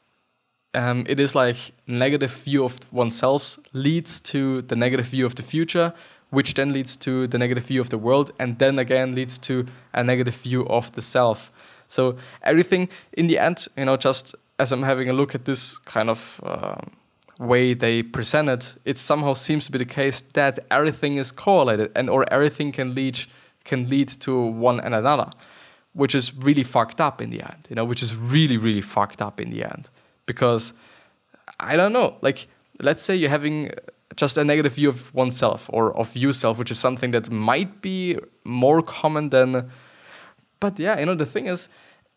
um, 0.73 1.05
it 1.07 1.21
is 1.21 1.35
like 1.35 1.73
negative 1.87 2.33
view 2.33 2.65
of 2.65 2.91
oneself 2.91 3.59
leads 3.75 4.21
to 4.21 4.63
the 4.63 4.75
negative 4.75 5.05
view 5.05 5.27
of 5.27 5.35
the 5.35 5.43
future, 5.43 5.93
which 6.31 6.55
then 6.55 6.73
leads 6.73 6.97
to 6.97 7.27
the 7.27 7.37
negative 7.37 7.67
view 7.67 7.83
of 7.83 7.91
the 7.91 7.99
world, 7.99 8.31
and 8.39 8.59
then 8.59 8.79
again 8.79 9.15
leads 9.15 9.37
to 9.41 9.67
a 9.93 10.03
negative 10.03 10.37
view 10.37 10.67
of 10.69 10.93
the 10.93 11.03
self. 11.03 11.53
So 11.89 12.17
everything 12.43 12.89
in 13.13 13.27
the 13.27 13.39
end, 13.39 13.67
you 13.77 13.85
know, 13.85 13.99
just 13.99 14.35
as 14.59 14.73
I'm 14.73 14.85
having 14.85 15.11
a 15.11 15.13
look 15.13 15.35
at 15.35 15.45
this 15.45 15.77
kind 15.77 16.09
of. 16.09 16.41
Um, 16.43 17.02
way 17.39 17.75
they 17.75 18.03
present 18.03 18.49
it, 18.49 18.77
it 18.85 18.99
somehow 18.99 19.35
seems 19.35 19.67
to 19.67 19.73
be 19.73 19.79
the 19.79 19.85
case 19.85 20.21
that 20.21 20.59
everything 20.71 21.17
is 21.17 21.33
correlated 21.33 21.91
and 21.97 22.09
or 22.11 22.31
everything 22.33 22.73
can 22.73 22.95
lead 22.95 23.19
can 23.65 23.89
lead 23.89 24.09
to 24.09 24.41
one 24.41 24.81
and 24.81 24.95
another, 24.95 25.31
which 25.93 26.15
is 26.15 26.35
really 26.35 26.65
fucked 26.65 27.01
up 27.01 27.23
in 27.23 27.31
the 27.31 27.43
end. 27.43 27.67
You 27.69 27.77
know, 27.77 27.85
which 27.85 28.03
is 28.03 28.17
really 28.17 28.57
really 28.57 28.81
fucked 28.81 29.23
up 29.23 29.41
in 29.41 29.51
the 29.51 29.65
end 29.65 29.91
because 30.27 30.73
I 31.59 31.77
don't 31.77 31.93
know, 31.93 32.17
like 32.21 32.47
let's 32.81 33.03
say 33.03 33.17
you're 33.17 33.31
having 33.31 33.71
just 34.17 34.37
a 34.37 34.45
negative 34.45 34.75
view 34.75 34.89
of 34.89 35.15
oneself 35.15 35.71
or 35.73 35.97
of 35.97 36.17
yourself, 36.17 36.59
which 36.59 36.71
is 36.71 36.79
something 36.79 37.13
that 37.13 37.31
might 37.31 37.81
be 37.81 38.19
more 38.45 38.83
common 38.83 39.31
than. 39.31 39.71
But 40.61 40.79
yeah, 40.79 40.99
you 40.99 41.07
know, 41.07 41.15
the 41.15 41.27
thing 41.27 41.47
is, 41.47 41.69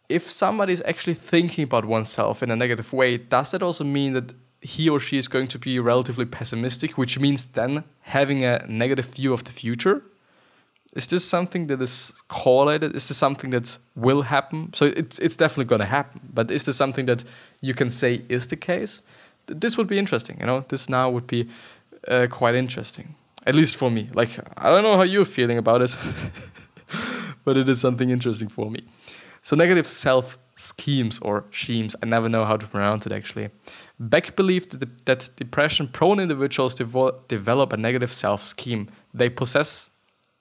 if 0.10 0.29
somebody 0.29 0.74
is 0.74 0.84
actually 0.86 1.15
thinking 1.15 1.63
about 1.63 1.86
oneself 1.86 2.43
in 2.43 2.51
a 2.51 2.55
negative 2.55 2.91
way, 2.93 3.17
does 3.17 3.51
that 3.51 3.63
also 3.63 3.84
mean 3.84 4.13
that 4.13 4.34
he 4.65 4.89
or 4.89 5.00
she 5.00 5.17
is 5.17 5.27
going 5.27 5.48
to 5.48 5.60
be 5.60 5.79
relatively 5.79 6.25
pessimistic, 6.25 6.98
which 6.98 7.19
means 7.19 7.45
then 7.45 7.84
having 8.01 8.43
a 8.43 8.65
negative 8.67 9.05
view 9.05 9.31
of 9.31 9.43
the 9.43 9.51
future. 9.51 10.01
Is 10.95 11.07
this 11.07 11.24
something 11.24 11.67
that 11.67 11.81
is 11.81 12.13
correlated? 12.29 12.95
Is 12.95 13.07
this 13.07 13.17
something 13.17 13.51
that 13.51 13.77
will 13.95 14.24
happen? 14.24 14.74
So 14.74 14.86
it's, 14.86 15.19
it's 15.19 15.36
definitely 15.36 15.65
going 15.65 15.81
to 15.81 15.86
happen. 15.86 16.22
But 16.34 16.50
is 16.50 16.63
this 16.63 16.77
something 16.77 17.05
that 17.05 17.24
you 17.62 17.74
can 17.74 17.89
say 17.89 18.24
is 18.27 18.48
the 18.48 18.55
case? 18.55 19.01
This 19.45 19.77
would 19.77 19.88
be 19.88 20.00
interesting. 20.00 20.38
You 20.39 20.48
know, 20.48 20.65
this 20.67 20.89
now 20.89 21.12
would 21.12 21.27
be 21.27 21.48
uh, 22.07 22.27
quite 22.31 22.55
interesting, 22.55 23.15
at 23.45 23.53
least 23.53 23.75
for 23.75 23.91
me. 23.91 24.10
Like 24.13 24.39
I 24.57 24.69
don't 24.69 24.84
know 24.84 24.98
how 24.98 25.03
you're 25.03 25.25
feeling 25.25 25.57
about 25.57 25.81
it, 25.81 25.95
but 27.45 27.57
it 27.57 27.69
is 27.69 27.79
something 27.81 28.10
interesting 28.10 28.50
for 28.50 28.72
me. 28.72 28.79
So 29.43 29.55
negative 29.55 29.86
self 29.88 30.39
schemes 30.55 31.19
or 31.19 31.45
schemes. 31.51 31.95
I 32.01 32.05
never 32.05 32.29
know 32.29 32.45
how 32.45 32.57
to 32.57 32.67
pronounce 32.67 33.05
it 33.05 33.12
actually. 33.12 33.50
Beck 34.00 34.35
believed 34.35 34.79
that, 34.79 35.05
that 35.05 35.29
depression 35.35 35.88
prone 35.88 36.19
individuals 36.19 36.75
devo- 36.75 37.27
develop 37.27 37.74
a 37.74 37.77
negative 37.77 38.12
self 38.12 38.41
scheme. 38.41 38.89
They 39.13 39.29
possess 39.29 39.89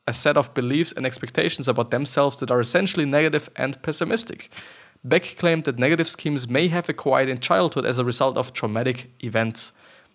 a 0.07 0.13
set 0.13 0.37
of 0.37 0.53
beliefs 0.55 0.93
and 0.93 1.07
expectations 1.07 1.67
about 1.67 1.91
themselves 1.91 2.37
that 2.39 2.51
are 2.51 2.61
essentially 2.61 3.07
negative 3.07 3.49
and 3.57 3.81
pessimistic. 3.83 4.51
Beck 5.03 5.37
claimed 5.37 5.65
that 5.65 5.79
negative 5.79 6.09
schemes 6.09 6.49
may 6.49 6.69
have 6.69 6.89
acquired 6.89 7.29
in 7.29 7.39
childhood 7.39 7.85
as 7.85 7.99
a 7.99 8.05
result 8.05 8.37
of 8.37 8.53
traumatic 8.53 9.11
events. 9.23 9.73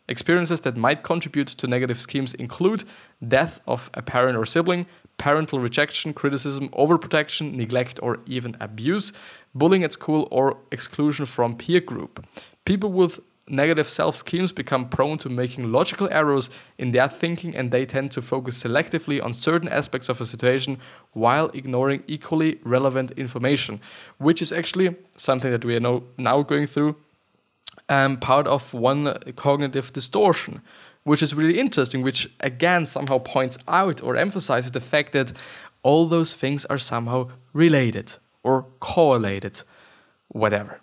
Experiences 0.07 0.61
that 0.61 0.77
might 0.77 1.03
contribute 1.03 1.47
to 1.47 1.67
negative 1.67 1.99
schemes 1.99 2.33
include 2.33 2.83
death 3.27 3.61
of 3.67 3.91
a 3.93 4.01
parent 4.01 4.37
or 4.37 4.45
sibling, 4.45 4.87
parental 5.19 5.59
rejection, 5.59 6.13
criticism, 6.13 6.69
overprotection, 6.69 7.53
neglect, 7.53 7.99
or 8.01 8.19
even 8.25 8.57
abuse, 8.59 9.13
bullying 9.53 9.83
at 9.83 9.93
school, 9.93 10.27
or 10.31 10.57
exclusion 10.71 11.27
from 11.27 11.55
peer 11.55 11.79
group. 11.79 12.25
People 12.65 12.91
with 12.91 13.19
negative 13.49 13.89
self 13.89 14.15
schemes 14.15 14.51
become 14.51 14.87
prone 14.87 15.17
to 15.17 15.29
making 15.29 15.71
logical 15.71 16.07
errors 16.11 16.49
in 16.77 16.91
their 16.91 17.07
thinking 17.07 17.55
and 17.55 17.71
they 17.71 17.85
tend 17.85 18.11
to 18.11 18.21
focus 18.21 18.63
selectively 18.63 19.21
on 19.23 19.33
certain 19.33 19.69
aspects 19.69 20.09
of 20.09 20.21
a 20.21 20.25
situation 20.25 20.77
while 21.13 21.49
ignoring 21.53 22.03
equally 22.07 22.59
relevant 22.63 23.11
information, 23.11 23.79
which 24.17 24.41
is 24.41 24.51
actually 24.51 24.95
something 25.17 25.51
that 25.51 25.65
we 25.65 25.75
are 25.75 26.01
now, 26.17 26.43
going 26.43 26.67
through. 26.67 26.95
Um, 27.87 28.17
part 28.17 28.45
of 28.45 28.73
one 28.73 29.17
cognitive 29.35 29.91
distortion, 29.91 30.61
which 31.03 31.23
is 31.23 31.33
really 31.33 31.59
interesting, 31.59 32.01
which 32.01 32.27
again 32.39 32.85
somehow 32.85 33.19
points 33.19 33.57
out 33.67 34.03
or 34.03 34.15
emphasizes 34.15 34.71
the 34.71 34.81
fact 34.81 35.13
that 35.13 35.33
all 35.83 36.07
those 36.07 36.33
things 36.33 36.65
are 36.65 36.77
somehow 36.77 37.29
related 37.53 38.17
or 38.43 38.65
correlated, 38.79 39.63
whatever 40.27 40.81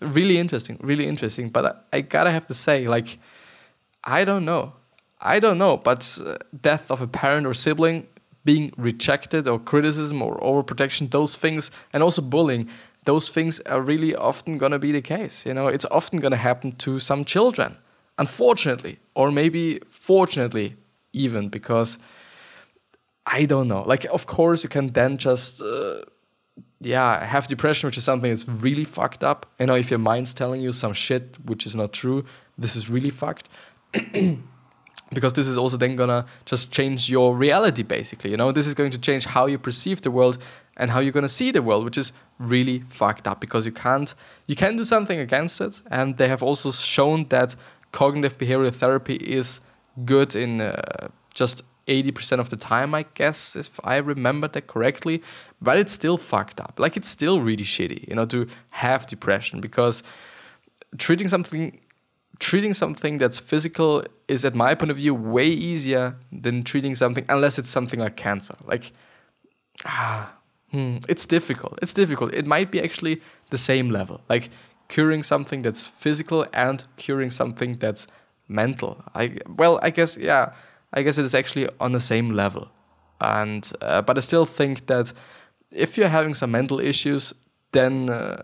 really 0.00 0.38
interesting, 0.38 0.78
really 0.80 1.06
interesting. 1.06 1.48
But 1.48 1.64
I, 1.92 1.98
I, 1.98 2.00
gotta 2.02 2.30
have 2.30 2.46
to 2.46 2.54
say, 2.54 2.86
like, 2.86 3.18
I 4.04 4.24
don't 4.24 4.44
know. 4.44 4.74
I 5.20 5.38
don't 5.38 5.58
know, 5.58 5.76
but 5.78 6.18
uh, 6.24 6.36
death 6.60 6.90
of 6.90 7.00
a 7.00 7.06
parent 7.06 7.46
or 7.46 7.54
sibling, 7.54 8.06
being 8.44 8.72
rejected 8.76 9.48
or 9.48 9.58
criticism 9.58 10.22
or 10.22 10.38
overprotection, 10.40 11.10
those 11.10 11.36
things, 11.36 11.70
and 11.92 12.02
also 12.02 12.22
bullying, 12.22 12.68
those 13.04 13.28
things 13.28 13.60
are 13.60 13.82
really 13.82 14.14
often 14.14 14.58
gonna 14.58 14.78
be 14.78 14.92
the 14.92 15.00
case. 15.00 15.46
You 15.46 15.54
know, 15.54 15.68
it's 15.68 15.86
often 15.90 16.20
gonna 16.20 16.36
happen 16.36 16.72
to 16.72 16.98
some 16.98 17.24
children, 17.24 17.76
unfortunately, 18.18 18.98
or 19.14 19.30
maybe 19.30 19.80
fortunately, 19.88 20.76
even 21.12 21.48
because 21.48 21.98
I 23.26 23.44
don't 23.44 23.68
know. 23.68 23.82
Like, 23.82 24.04
of 24.06 24.26
course, 24.26 24.62
you 24.62 24.68
can 24.68 24.88
then 24.88 25.16
just. 25.16 25.62
Uh, 25.62 26.02
yeah, 26.80 27.24
have 27.24 27.48
depression, 27.48 27.88
which 27.88 27.96
is 27.96 28.04
something 28.04 28.30
that's 28.30 28.46
really 28.46 28.84
fucked 28.84 29.24
up. 29.24 29.46
You 29.58 29.66
know, 29.66 29.74
if 29.74 29.90
your 29.90 29.98
mind's 29.98 30.34
telling 30.34 30.60
you 30.60 30.72
some 30.72 30.92
shit 30.92 31.36
which 31.44 31.66
is 31.66 31.74
not 31.74 31.92
true, 31.92 32.24
this 32.58 32.76
is 32.76 32.90
really 32.90 33.10
fucked. 33.10 33.48
because 35.12 35.32
this 35.34 35.46
is 35.46 35.56
also 35.56 35.76
then 35.76 35.96
gonna 35.96 36.26
just 36.44 36.72
change 36.72 37.08
your 37.08 37.34
reality, 37.34 37.82
basically. 37.82 38.30
You 38.30 38.36
know, 38.36 38.52
this 38.52 38.66
is 38.66 38.74
going 38.74 38.90
to 38.90 38.98
change 38.98 39.24
how 39.24 39.46
you 39.46 39.58
perceive 39.58 40.02
the 40.02 40.10
world 40.10 40.38
and 40.76 40.90
how 40.90 41.00
you're 41.00 41.12
gonna 41.12 41.28
see 41.28 41.50
the 41.50 41.62
world, 41.62 41.84
which 41.84 41.96
is 41.96 42.12
really 42.38 42.80
fucked 42.80 43.26
up 43.26 43.40
because 43.40 43.64
you 43.64 43.72
can't 43.72 44.14
you 44.46 44.56
can 44.56 44.76
do 44.76 44.84
something 44.84 45.18
against 45.18 45.60
it. 45.60 45.80
And 45.90 46.16
they 46.18 46.28
have 46.28 46.42
also 46.42 46.70
shown 46.72 47.28
that 47.28 47.56
cognitive 47.92 48.38
behavioral 48.38 48.74
therapy 48.74 49.16
is 49.16 49.60
good 50.04 50.36
in 50.36 50.60
uh, 50.60 51.08
just 51.34 51.62
80% 51.86 52.40
of 52.40 52.50
the 52.50 52.56
time, 52.56 52.94
I 52.94 53.04
guess, 53.14 53.56
if 53.56 53.78
I 53.84 53.96
remember 53.96 54.48
that 54.48 54.66
correctly. 54.66 55.22
But 55.60 55.78
it's 55.78 55.92
still 55.92 56.16
fucked 56.16 56.60
up. 56.60 56.78
Like, 56.78 56.96
it's 56.96 57.08
still 57.08 57.40
really 57.40 57.64
shitty, 57.64 58.08
you 58.08 58.14
know, 58.14 58.24
to 58.26 58.48
have 58.70 59.06
depression 59.06 59.60
because 59.60 60.02
treating 60.98 61.28
something. 61.28 61.80
Treating 62.38 62.74
something 62.74 63.16
that's 63.16 63.38
physical 63.38 64.04
is, 64.28 64.44
at 64.44 64.54
my 64.54 64.74
point 64.74 64.90
of 64.90 64.98
view, 64.98 65.14
way 65.14 65.46
easier 65.46 66.16
than 66.30 66.62
treating 66.62 66.94
something, 66.94 67.24
unless 67.30 67.58
it's 67.58 67.70
something 67.70 67.98
like 67.98 68.16
cancer. 68.16 68.54
Like, 68.66 68.92
ah, 69.86 70.34
hmm, 70.70 70.98
it's 71.08 71.24
difficult. 71.26 71.78
It's 71.80 71.94
difficult. 71.94 72.34
It 72.34 72.44
might 72.44 72.70
be 72.70 72.78
actually 72.78 73.22
the 73.48 73.56
same 73.56 73.88
level. 73.88 74.20
Like, 74.28 74.50
curing 74.88 75.22
something 75.22 75.62
that's 75.62 75.86
physical 75.86 76.46
and 76.52 76.84
curing 76.96 77.30
something 77.30 77.74
that's 77.74 78.06
mental. 78.48 79.02
I 79.14 79.38
well, 79.48 79.78
I 79.82 79.90
guess 79.90 80.16
yeah. 80.16 80.52
I 80.92 81.02
guess 81.02 81.18
it 81.18 81.24
is 81.24 81.34
actually 81.34 81.68
on 81.78 81.92
the 81.92 82.00
same 82.00 82.30
level. 82.30 82.68
And 83.20 83.70
uh, 83.80 84.02
but 84.02 84.16
I 84.16 84.20
still 84.20 84.46
think 84.46 84.86
that 84.86 85.12
if 85.70 85.98
you're 85.98 86.08
having 86.08 86.34
some 86.34 86.50
mental 86.50 86.80
issues, 86.80 87.34
then 87.72 88.08
uh, 88.10 88.42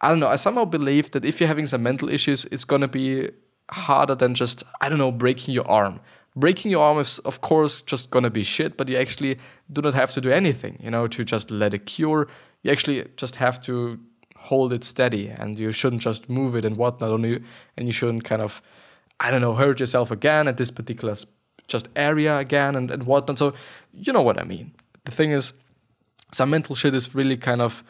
I 0.00 0.08
don't 0.08 0.20
know. 0.20 0.28
I 0.28 0.36
somehow 0.36 0.64
believe 0.64 1.10
that 1.10 1.24
if 1.24 1.40
you're 1.40 1.48
having 1.48 1.66
some 1.66 1.82
mental 1.82 2.08
issues, 2.08 2.44
it's 2.46 2.64
gonna 2.64 2.88
be 2.88 3.30
harder 3.70 4.14
than 4.14 4.34
just 4.34 4.62
I 4.80 4.88
don't 4.88 4.98
know 4.98 5.12
breaking 5.12 5.54
your 5.54 5.68
arm. 5.68 6.00
Breaking 6.36 6.70
your 6.70 6.84
arm 6.84 6.98
is 6.98 7.18
of 7.20 7.40
course 7.40 7.82
just 7.82 8.10
gonna 8.10 8.30
be 8.30 8.42
shit, 8.42 8.76
but 8.76 8.88
you 8.88 8.96
actually 8.96 9.38
do 9.72 9.82
not 9.82 9.94
have 9.94 10.12
to 10.12 10.20
do 10.20 10.30
anything, 10.30 10.78
you 10.80 10.90
know, 10.90 11.08
to 11.08 11.24
just 11.24 11.50
let 11.50 11.74
it 11.74 11.86
cure. 11.86 12.28
You 12.62 12.70
actually 12.70 13.06
just 13.16 13.36
have 13.36 13.60
to 13.62 13.98
hold 14.48 14.72
it 14.72 14.82
steady, 14.84 15.28
and 15.28 15.58
you 15.58 15.72
shouldn't 15.72 16.02
just 16.02 16.28
move 16.28 16.56
it 16.56 16.64
and 16.64 16.76
whatnot. 16.76 17.10
Only, 17.10 17.42
and 17.76 17.86
you 17.86 17.92
shouldn't 17.92 18.24
kind 18.24 18.42
of 18.42 18.62
I 19.20 19.30
don't 19.30 19.40
know 19.40 19.54
hurt 19.54 19.80
yourself 19.80 20.10
again 20.10 20.48
at 20.48 20.56
this 20.56 20.70
particular 20.70 21.14
just 21.66 21.88
area 21.94 22.38
again 22.38 22.74
and, 22.76 22.90
and 22.90 23.04
whatnot. 23.04 23.38
So 23.38 23.54
you 23.92 24.12
know 24.12 24.22
what 24.22 24.40
I 24.40 24.44
mean. 24.44 24.72
The 25.04 25.12
thing 25.12 25.32
is, 25.32 25.52
some 26.32 26.50
mental 26.50 26.74
shit 26.74 26.94
is 26.94 27.14
really 27.14 27.36
kind 27.36 27.62
of 27.62 27.84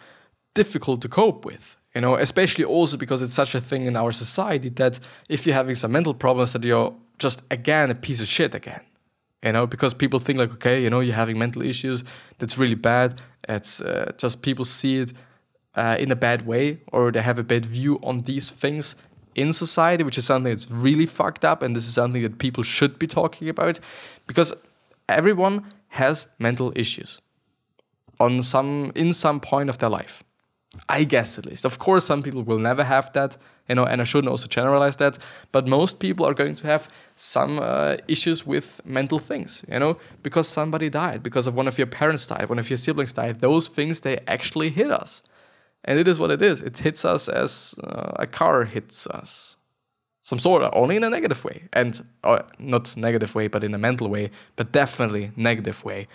difficult 0.55 1.03
to 1.03 1.09
cope 1.09 1.45
with. 1.45 1.77
You 1.95 2.01
know, 2.03 2.15
especially 2.17 2.65
also 2.65 2.97
because 2.97 3.23
it's 3.23 3.35
such 3.35 3.55
a 3.55 3.61
thing 3.61 3.87
in 3.87 3.97
our 3.97 4.13
society 4.13 4.71
that 4.71 5.01
if 5.29 5.47
you're 5.47 5.55
having 5.55 5.75
some 5.75 5.93
mental 5.93 6.15
problems, 6.15 6.53
that 6.53 6.65
you're 6.65 6.95
just 7.19 7.43
again 7.51 7.91
a 7.91 7.95
piece 7.95 8.21
of 8.21 8.29
shit 8.29 8.55
again. 8.55 8.85
You 9.43 9.53
know, 9.53 9.67
because 9.67 9.95
people 9.95 10.19
think 10.19 10.39
like, 10.41 10.53
okay, 10.55 10.83
you 10.83 10.91
know, 10.91 11.01
you're 11.01 11.15
having 11.15 11.39
mental 11.39 11.63
issues. 11.63 12.03
That's 12.39 12.59
really 12.59 12.75
bad. 12.93 13.21
It's 13.49 13.81
uh, 13.81 14.13
just 14.19 14.43
people 14.43 14.65
see 14.65 14.99
it 15.03 15.13
uh, 15.79 15.97
in 15.99 16.11
a 16.11 16.17
bad 16.17 16.41
way, 16.47 16.65
or 16.93 17.13
they 17.13 17.23
have 17.23 17.39
a 17.39 17.45
bad 17.53 17.65
view 17.65 17.99
on 18.03 18.21
these 18.31 18.51
things, 18.63 18.97
in 19.35 19.53
society, 19.53 20.03
which 20.05 20.19
is 20.19 20.27
something 20.27 20.53
that's 20.53 20.71
really 20.71 21.07
fucked 21.07 21.45
up, 21.45 21.63
and 21.63 21.77
this 21.77 21.87
is 21.87 21.95
something 21.95 22.23
that 22.23 22.39
people 22.39 22.65
should 22.65 22.99
be 22.99 23.07
talking 23.07 23.49
about, 23.49 23.81
because 24.27 24.53
everyone 25.07 25.63
has 25.89 26.27
mental 26.39 26.73
issues 26.75 27.21
on 28.19 28.43
some 28.43 28.93
in 28.95 29.13
some 29.13 29.41
point 29.41 29.71
of 29.71 29.77
their 29.79 29.91
life. 29.91 30.25
I 30.89 31.05
guess 31.05 31.39
at 31.39 31.47
least. 31.47 31.65
Of 31.65 31.79
course, 31.79 32.05
some 32.07 32.23
people 32.23 32.43
will 32.43 32.59
never 32.59 32.85
have 32.85 33.13
that, 33.13 33.39
you 33.69 33.75
know, 33.75 33.87
and 33.87 34.01
I 34.01 34.05
shouldn't 34.05 34.31
also 34.31 34.49
generalize 34.49 34.97
that. 34.97 35.19
But 35.51 35.67
most 35.67 35.99
people 35.99 36.27
are 36.27 36.35
going 36.35 36.57
to 36.57 36.67
have 36.67 36.89
some 37.17 37.59
uh, 37.59 37.97
issues 38.07 38.47
with 38.47 38.81
mental 38.85 39.19
things, 39.19 39.65
you 39.73 39.79
know, 39.79 39.97
because 40.23 40.49
somebody 40.49 40.91
died, 40.91 41.23
because 41.23 41.49
of 41.49 41.55
one 41.55 41.69
of 41.69 41.79
your 41.79 41.87
parents 41.87 42.27
died, 42.27 42.49
one 42.49 42.61
of 42.61 42.69
your 42.71 42.77
siblings 42.77 43.13
died. 43.13 43.41
Those 43.41 43.69
things 43.69 44.01
they 44.01 44.19
actually 44.27 44.71
hit 44.71 44.91
us 45.03 45.23
and 45.85 45.99
it 45.99 46.09
is 46.09 46.19
what 46.19 46.31
it 46.31 46.43
is. 46.43 46.63
It 46.63 46.79
hits 46.79 47.05
us 47.05 47.29
as 47.29 47.75
uh, 47.83 48.13
a 48.17 48.27
car 48.27 48.65
hits 48.65 49.07
us, 49.07 49.57
some 50.21 50.39
sort 50.39 50.63
of, 50.63 50.71
only 50.75 50.97
in 50.97 51.05
a 51.05 51.11
negative 51.11 51.45
way, 51.45 51.69
and 51.73 52.05
uh, 52.25 52.43
not 52.59 52.97
negative 52.97 53.35
way, 53.35 53.49
but 53.49 53.65
in 53.65 53.75
a 53.75 53.79
mental 53.79 54.09
way, 54.09 54.31
but 54.57 54.73
definitely 54.73 55.33
negative 55.37 55.85
way. 55.85 56.09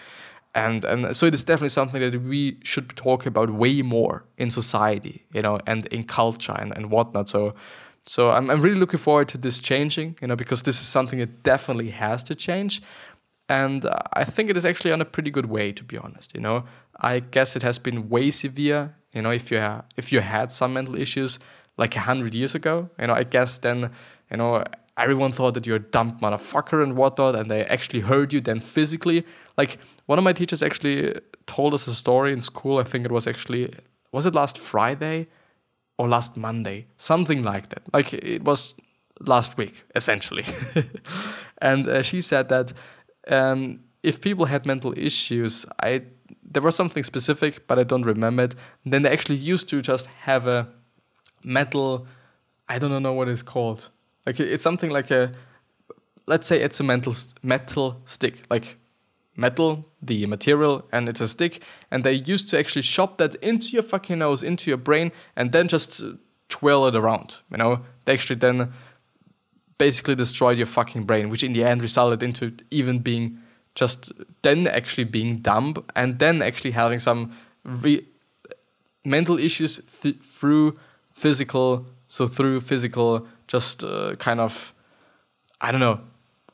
And 0.55 0.86
and 0.86 1.15
so 1.15 1.25
it 1.25 1.34
is 1.34 1.43
definitely 1.43 1.70
something 1.70 2.00
that 2.00 2.22
we 2.22 2.60
should 2.63 2.89
talking 2.96 3.29
about 3.29 3.50
way 3.50 3.82
more 3.82 4.24
in 4.38 4.51
society, 4.51 5.25
you 5.34 5.41
know, 5.41 5.60
and 5.65 5.88
in 5.88 6.03
culture 6.03 6.55
and, 6.60 6.75
and 6.77 6.91
whatnot. 6.91 7.27
So 7.27 7.55
so 8.05 8.29
I'm 8.29 8.51
I'm 8.51 8.62
really 8.62 8.79
looking 8.79 9.00
forward 9.00 9.29
to 9.29 9.38
this 9.38 9.60
changing, 9.60 10.17
you 10.22 10.27
know, 10.27 10.36
because 10.36 10.63
this 10.63 10.79
is 10.79 10.88
something 10.88 11.20
that 11.20 11.41
definitely 11.41 11.89
has 11.89 12.24
to 12.25 12.36
change. 12.36 12.82
And 13.50 13.86
I 14.13 14.24
think 14.24 14.50
it 14.50 14.58
is 14.58 14.65
actually 14.65 14.93
on 14.93 15.01
a 15.01 15.05
pretty 15.05 15.32
good 15.32 15.48
way, 15.48 15.72
to 15.72 15.84
be 15.84 15.98
honest. 15.98 16.34
You 16.36 16.41
know, 16.41 16.65
I 17.00 17.20
guess 17.20 17.55
it 17.55 17.63
has 17.63 17.79
been 17.79 18.10
way 18.10 18.32
severe 18.32 18.96
you 19.13 19.22
know, 19.22 19.32
if 19.32 19.51
you 19.51 19.60
ha- 19.60 19.84
if 19.96 20.12
you 20.12 20.20
had 20.20 20.51
some 20.51 20.74
mental 20.74 20.96
issues 20.96 21.39
like 21.77 21.96
a 21.96 22.00
hundred 22.01 22.34
years 22.36 22.55
ago, 22.55 22.89
you 23.00 23.08
know, 23.08 23.13
I 23.13 23.24
guess 23.24 23.58
then 23.60 23.91
you 24.32 24.38
know 24.38 24.63
everyone 24.98 25.32
thought 25.32 25.53
that 25.55 25.65
you're 25.65 25.77
a 25.77 25.91
dumb 25.91 26.17
motherfucker 26.20 26.84
and 26.84 26.96
whatnot, 26.96 27.36
and 27.36 27.50
they 27.50 27.65
actually 27.65 28.01
hurt 28.01 28.34
you 28.34 28.41
then 28.41 28.60
physically. 28.60 29.25
Like 29.58 29.79
one 30.05 30.17
of 30.17 30.24
my 30.24 30.34
teachers 30.34 30.62
actually 30.63 31.13
told 31.46 31.74
us 31.74 31.88
a 31.88 31.93
story 31.93 32.34
in 32.34 32.41
school. 32.41 32.79
I 32.79 32.84
think 32.84 33.05
it 33.05 33.12
was 33.12 33.27
actually 33.27 33.74
was 34.12 34.25
it 34.25 34.36
last 34.36 34.58
Friday 34.58 35.27
or 35.98 36.08
last 36.08 36.38
Monday, 36.38 36.88
something 36.98 37.43
like 37.43 37.70
that. 37.70 37.84
Like 37.93 38.13
it 38.13 38.43
was 38.43 38.75
last 39.20 39.58
week 39.58 39.84
essentially, 39.96 40.46
and 41.62 41.88
uh, 41.88 42.01
she 42.01 42.22
said 42.22 42.50
that 42.50 42.74
um, 43.27 43.82
if 44.01 44.22
people 44.22 44.46
had 44.46 44.65
mental 44.65 44.93
issues, 44.98 45.65
I 45.82 46.03
there 46.43 46.61
was 46.61 46.75
something 46.75 47.03
specific, 47.03 47.67
but 47.67 47.79
I 47.79 47.83
don't 47.83 48.03
remember 48.03 48.43
it. 48.43 48.55
And 48.83 48.93
then 48.93 49.01
they 49.03 49.11
actually 49.11 49.37
used 49.37 49.69
to 49.69 49.81
just 49.81 50.07
have 50.07 50.47
a 50.47 50.67
metal, 51.43 52.07
I 52.69 52.79
don't 52.79 53.03
know 53.03 53.13
what 53.13 53.27
it's 53.27 53.43
called. 53.43 53.89
Like 54.25 54.39
it's 54.39 54.63
something 54.63 54.89
like 54.89 55.11
a, 55.11 55.31
let's 56.25 56.47
say 56.47 56.61
it's 56.61 56.79
a 56.79 56.83
metal 56.83 57.13
metal 57.41 58.01
stick, 58.05 58.43
like 58.49 58.77
metal, 59.35 59.85
the 60.01 60.25
material, 60.25 60.85
and 60.91 61.09
it's 61.09 61.21
a 61.21 61.27
stick. 61.27 61.61
And 61.91 62.03
they 62.03 62.13
used 62.13 62.49
to 62.49 62.59
actually 62.59 62.83
shove 62.83 63.17
that 63.17 63.35
into 63.35 63.67
your 63.69 63.83
fucking 63.83 64.19
nose, 64.19 64.43
into 64.43 64.69
your 64.69 64.77
brain, 64.77 65.11
and 65.35 65.51
then 65.51 65.67
just 65.67 66.01
uh, 66.01 66.13
twirl 66.49 66.87
it 66.87 66.95
around. 66.95 67.37
You 67.51 67.57
know, 67.57 67.81
they 68.05 68.13
actually 68.13 68.37
then 68.37 68.71
basically 69.77 70.15
destroyed 70.15 70.57
your 70.57 70.67
fucking 70.67 71.03
brain, 71.03 71.29
which 71.29 71.43
in 71.43 71.53
the 71.53 71.63
end 71.63 71.81
resulted 71.81 72.23
into 72.23 72.53
even 72.71 72.99
being 72.99 73.39
just 73.75 74.11
then 74.41 74.67
actually 74.67 75.03
being 75.03 75.37
dumb 75.37 75.75
and 75.95 76.19
then 76.19 76.41
actually 76.41 76.71
having 76.71 76.99
some 76.99 77.35
re- 77.63 78.05
mental 79.03 79.37
issues 79.39 79.81
th- 80.01 80.19
through 80.21 80.77
physical, 81.11 81.85
so 82.07 82.27
through 82.27 82.61
physical, 82.61 83.27
just 83.47 83.83
uh, 83.83 84.15
kind 84.15 84.39
of, 84.39 84.73
I 85.61 85.71
don't 85.71 85.81
know. 85.81 86.01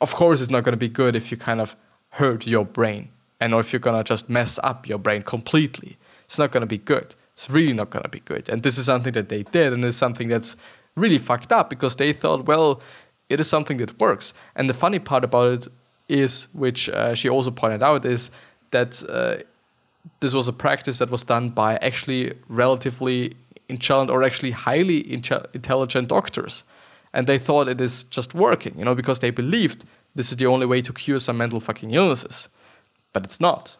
Of 0.01 0.15
course, 0.15 0.41
it's 0.41 0.51
not 0.51 0.63
going 0.63 0.73
to 0.73 0.77
be 0.77 0.87
good 0.87 1.15
if 1.15 1.31
you 1.31 1.37
kind 1.37 1.59
of 1.59 1.75
hurt 2.11 2.47
your 2.47 2.65
brain 2.65 3.09
and 3.39 3.53
or 3.53 3.59
if 3.59 3.73
you're 3.73 3.79
going 3.79 3.97
to 3.97 4.03
just 4.03 4.29
mess 4.29 4.59
up 4.63 4.87
your 4.87 4.97
brain 4.97 5.21
completely. 5.21 5.97
It's 6.25 6.39
not 6.39 6.51
going 6.51 6.61
to 6.61 6.67
be 6.67 6.77
good. 6.77 7.15
It's 7.33 7.49
really 7.49 7.73
not 7.73 7.89
going 7.89 8.03
to 8.03 8.09
be 8.09 8.19
good. 8.21 8.49
And 8.49 8.63
this 8.63 8.77
is 8.77 8.85
something 8.85 9.13
that 9.13 9.29
they 9.29 9.43
did, 9.43 9.73
and 9.73 9.83
it's 9.83 9.97
something 9.97 10.27
that's 10.27 10.55
really 10.95 11.17
fucked 11.17 11.51
up 11.51 11.69
because 11.69 11.95
they 11.95 12.13
thought, 12.13 12.45
well, 12.45 12.81
it 13.29 13.39
is 13.39 13.49
something 13.49 13.77
that 13.77 13.99
works. 13.99 14.33
And 14.55 14.69
the 14.69 14.73
funny 14.73 14.99
part 14.99 15.23
about 15.23 15.53
it 15.53 15.67
is, 16.09 16.47
which 16.53 16.89
uh, 16.89 17.13
she 17.13 17.29
also 17.29 17.51
pointed 17.51 17.83
out, 17.83 18.05
is 18.05 18.31
that 18.71 19.03
uh, 19.07 19.43
this 20.19 20.33
was 20.33 20.47
a 20.47 20.53
practice 20.53 20.97
that 20.97 21.09
was 21.09 21.23
done 21.23 21.49
by 21.49 21.77
actually 21.77 22.33
relatively 22.47 23.35
intelligent 23.69 24.09
or 24.09 24.23
actually 24.23 24.51
highly 24.51 25.11
intelligent 25.11 26.09
doctors. 26.09 26.63
And 27.13 27.27
they 27.27 27.37
thought 27.37 27.67
it 27.67 27.81
is 27.81 28.03
just 28.03 28.33
working, 28.35 28.77
you 28.77 28.85
know, 28.85 28.95
because 28.95 29.19
they 29.19 29.31
believed 29.31 29.85
this 30.15 30.31
is 30.31 30.37
the 30.37 30.45
only 30.45 30.65
way 30.65 30.81
to 30.81 30.93
cure 30.93 31.19
some 31.19 31.37
mental 31.37 31.59
fucking 31.59 31.91
illnesses. 31.91 32.49
But 33.13 33.23
it's 33.23 33.39
not. 33.39 33.77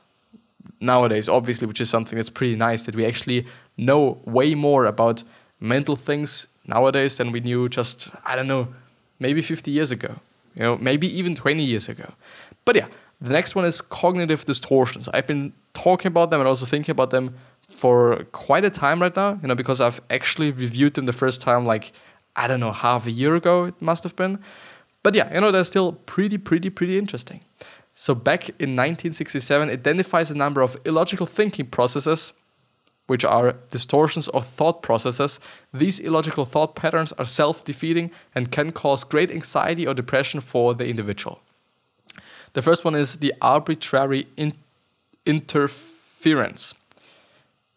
Nowadays, 0.79 1.29
obviously, 1.29 1.67
which 1.67 1.81
is 1.81 1.89
something 1.89 2.15
that's 2.15 2.29
pretty 2.29 2.55
nice 2.55 2.83
that 2.83 2.95
we 2.95 3.05
actually 3.05 3.45
know 3.77 4.19
way 4.25 4.55
more 4.55 4.85
about 4.85 5.23
mental 5.59 5.95
things 5.95 6.47
nowadays 6.65 7.17
than 7.17 7.31
we 7.31 7.39
knew 7.39 7.69
just, 7.69 8.09
I 8.25 8.35
don't 8.35 8.47
know, 8.47 8.69
maybe 9.19 9.41
50 9.41 9.71
years 9.71 9.91
ago, 9.91 10.15
you 10.55 10.63
know, 10.63 10.77
maybe 10.77 11.07
even 11.07 11.35
20 11.35 11.63
years 11.63 11.89
ago. 11.89 12.13
But 12.65 12.75
yeah, 12.75 12.87
the 13.21 13.31
next 13.31 13.55
one 13.55 13.65
is 13.65 13.81
cognitive 13.81 14.45
distortions. 14.45 15.09
I've 15.09 15.27
been 15.27 15.53
talking 15.73 16.07
about 16.07 16.29
them 16.31 16.39
and 16.39 16.47
also 16.47 16.65
thinking 16.65 16.91
about 16.91 17.11
them 17.11 17.35
for 17.61 18.25
quite 18.31 18.65
a 18.65 18.69
time 18.69 19.01
right 19.01 19.15
now, 19.15 19.39
you 19.41 19.47
know, 19.47 19.55
because 19.55 19.79
I've 19.79 20.01
actually 20.09 20.51
reviewed 20.51 20.95
them 20.95 21.05
the 21.05 21.13
first 21.13 21.41
time 21.41 21.65
like 21.65 21.91
I 22.35 22.47
don't 22.47 22.59
know, 22.59 22.71
half 22.71 23.05
a 23.05 23.11
year 23.11 23.35
ago 23.35 23.65
it 23.65 23.81
must 23.81 24.03
have 24.03 24.15
been. 24.15 24.39
But 25.03 25.15
yeah, 25.15 25.33
you 25.33 25.41
know, 25.41 25.51
they're 25.51 25.63
still 25.63 25.93
pretty, 25.93 26.37
pretty, 26.37 26.69
pretty 26.69 26.97
interesting. 26.97 27.41
So 27.93 28.15
Beck 28.15 28.49
in 28.49 28.75
1967, 28.75 29.69
it 29.69 29.73
identifies 29.73 30.31
a 30.31 30.35
number 30.35 30.61
of 30.61 30.77
illogical 30.85 31.25
thinking 31.25 31.65
processes, 31.65 32.33
which 33.09 33.25
are 33.25 33.55
distortions 33.71 34.27
of 34.29 34.45
thought 34.45 34.81
processes. 34.81 35.39
These 35.73 35.99
illogical 35.99 36.45
thought 36.45 36.75
patterns 36.75 37.11
are 37.13 37.25
self 37.25 37.63
defeating 37.63 38.11
and 38.35 38.51
can 38.51 38.71
cause 38.71 39.03
great 39.03 39.31
anxiety 39.31 39.87
or 39.87 39.93
depression 39.93 40.39
for 40.41 40.73
the 40.73 40.87
individual. 40.87 41.39
The 42.53 42.61
first 42.61 42.85
one 42.85 42.95
is 42.95 43.17
the 43.17 43.33
arbitrary 43.41 44.27
in- 44.37 44.53
interference. 45.25 46.73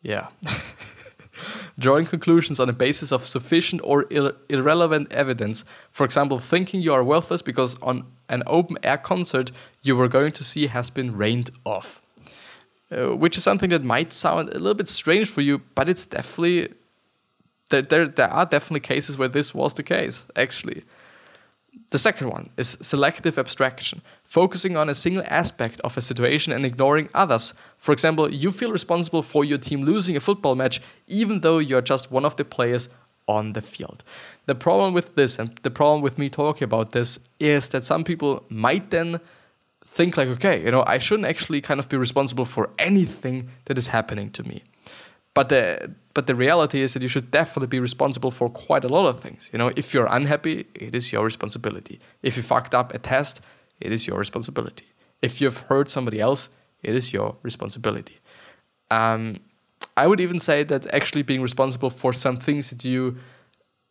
Yeah. 0.02 0.28
Drawing 1.78 2.06
conclusions 2.06 2.60
on 2.60 2.66
the 2.66 2.72
basis 2.72 3.12
of 3.12 3.26
sufficient 3.26 3.80
or 3.82 4.06
ir- 4.10 4.34
irrelevant 4.48 5.10
evidence. 5.12 5.64
For 5.90 6.04
example, 6.04 6.38
thinking 6.38 6.82
you 6.82 6.92
are 6.92 7.02
worthless 7.02 7.42
because 7.42 7.76
on 7.80 8.04
an 8.28 8.42
open 8.46 8.76
air 8.82 8.98
concert 8.98 9.50
you 9.82 9.96
were 9.96 10.08
going 10.08 10.32
to 10.32 10.44
see 10.44 10.66
has 10.66 10.90
been 10.90 11.16
rained 11.16 11.50
off. 11.64 12.01
Uh, 12.92 13.16
which 13.16 13.38
is 13.38 13.44
something 13.44 13.70
that 13.70 13.84
might 13.84 14.12
sound 14.12 14.50
a 14.50 14.58
little 14.58 14.74
bit 14.74 14.88
strange 14.88 15.28
for 15.28 15.40
you, 15.40 15.62
but 15.74 15.88
it's 15.88 16.04
definitely. 16.04 16.68
There, 17.70 17.80
there, 17.80 18.06
there 18.06 18.28
are 18.28 18.44
definitely 18.44 18.80
cases 18.80 19.16
where 19.16 19.28
this 19.28 19.54
was 19.54 19.72
the 19.74 19.82
case, 19.82 20.26
actually. 20.36 20.84
The 21.90 21.98
second 21.98 22.28
one 22.28 22.50
is 22.58 22.76
selective 22.82 23.38
abstraction, 23.38 24.02
focusing 24.24 24.76
on 24.76 24.90
a 24.90 24.94
single 24.94 25.24
aspect 25.26 25.80
of 25.80 25.96
a 25.96 26.02
situation 26.02 26.52
and 26.52 26.66
ignoring 26.66 27.08
others. 27.14 27.54
For 27.78 27.92
example, 27.92 28.30
you 28.30 28.50
feel 28.50 28.70
responsible 28.70 29.22
for 29.22 29.42
your 29.42 29.58
team 29.58 29.84
losing 29.84 30.16
a 30.16 30.20
football 30.20 30.54
match 30.54 30.82
even 31.06 31.40
though 31.40 31.58
you're 31.58 31.80
just 31.80 32.10
one 32.10 32.26
of 32.26 32.36
the 32.36 32.44
players 32.44 32.90
on 33.26 33.54
the 33.54 33.62
field. 33.62 34.04
The 34.46 34.54
problem 34.54 34.92
with 34.92 35.14
this 35.14 35.38
and 35.38 35.56
the 35.62 35.70
problem 35.70 36.02
with 36.02 36.18
me 36.18 36.28
talking 36.28 36.64
about 36.64 36.92
this 36.92 37.18
is 37.40 37.70
that 37.70 37.84
some 37.84 38.04
people 38.04 38.44
might 38.50 38.90
then 38.90 39.20
think 39.84 40.16
like 40.16 40.28
okay, 40.28 40.64
you 40.64 40.70
know, 40.70 40.84
I 40.86 40.98
shouldn't 40.98 41.28
actually 41.28 41.60
kind 41.60 41.80
of 41.80 41.88
be 41.88 41.96
responsible 41.96 42.44
for 42.44 42.70
anything 42.78 43.50
that 43.66 43.78
is 43.78 43.88
happening 43.88 44.30
to 44.30 44.42
me. 44.42 44.62
But 45.34 45.48
the 45.48 45.94
but 46.14 46.26
the 46.26 46.34
reality 46.34 46.82
is 46.82 46.92
that 46.92 47.02
you 47.02 47.08
should 47.08 47.30
definitely 47.30 47.68
be 47.68 47.80
responsible 47.80 48.30
for 48.30 48.50
quite 48.50 48.84
a 48.84 48.88
lot 48.88 49.06
of 49.06 49.20
things. 49.20 49.48
You 49.52 49.58
know, 49.58 49.72
if 49.76 49.94
you're 49.94 50.08
unhappy, 50.10 50.66
it 50.74 50.94
is 50.94 51.12
your 51.12 51.24
responsibility. 51.24 52.00
If 52.22 52.36
you 52.36 52.42
fucked 52.42 52.74
up 52.74 52.94
a 52.94 52.98
test, 52.98 53.40
it 53.80 53.92
is 53.92 54.06
your 54.06 54.18
responsibility. 54.18 54.86
If 55.22 55.40
you've 55.40 55.58
hurt 55.68 55.88
somebody 55.88 56.20
else, 56.20 56.50
it 56.82 56.94
is 56.94 57.12
your 57.12 57.36
responsibility. 57.42 58.18
Um, 58.90 59.40
I 59.96 60.06
would 60.06 60.20
even 60.20 60.38
say 60.40 60.64
that 60.64 60.86
actually 60.92 61.22
being 61.22 61.42
responsible 61.42 61.90
for 61.90 62.12
some 62.12 62.36
things 62.36 62.70
that 62.70 62.84
you 62.84 63.16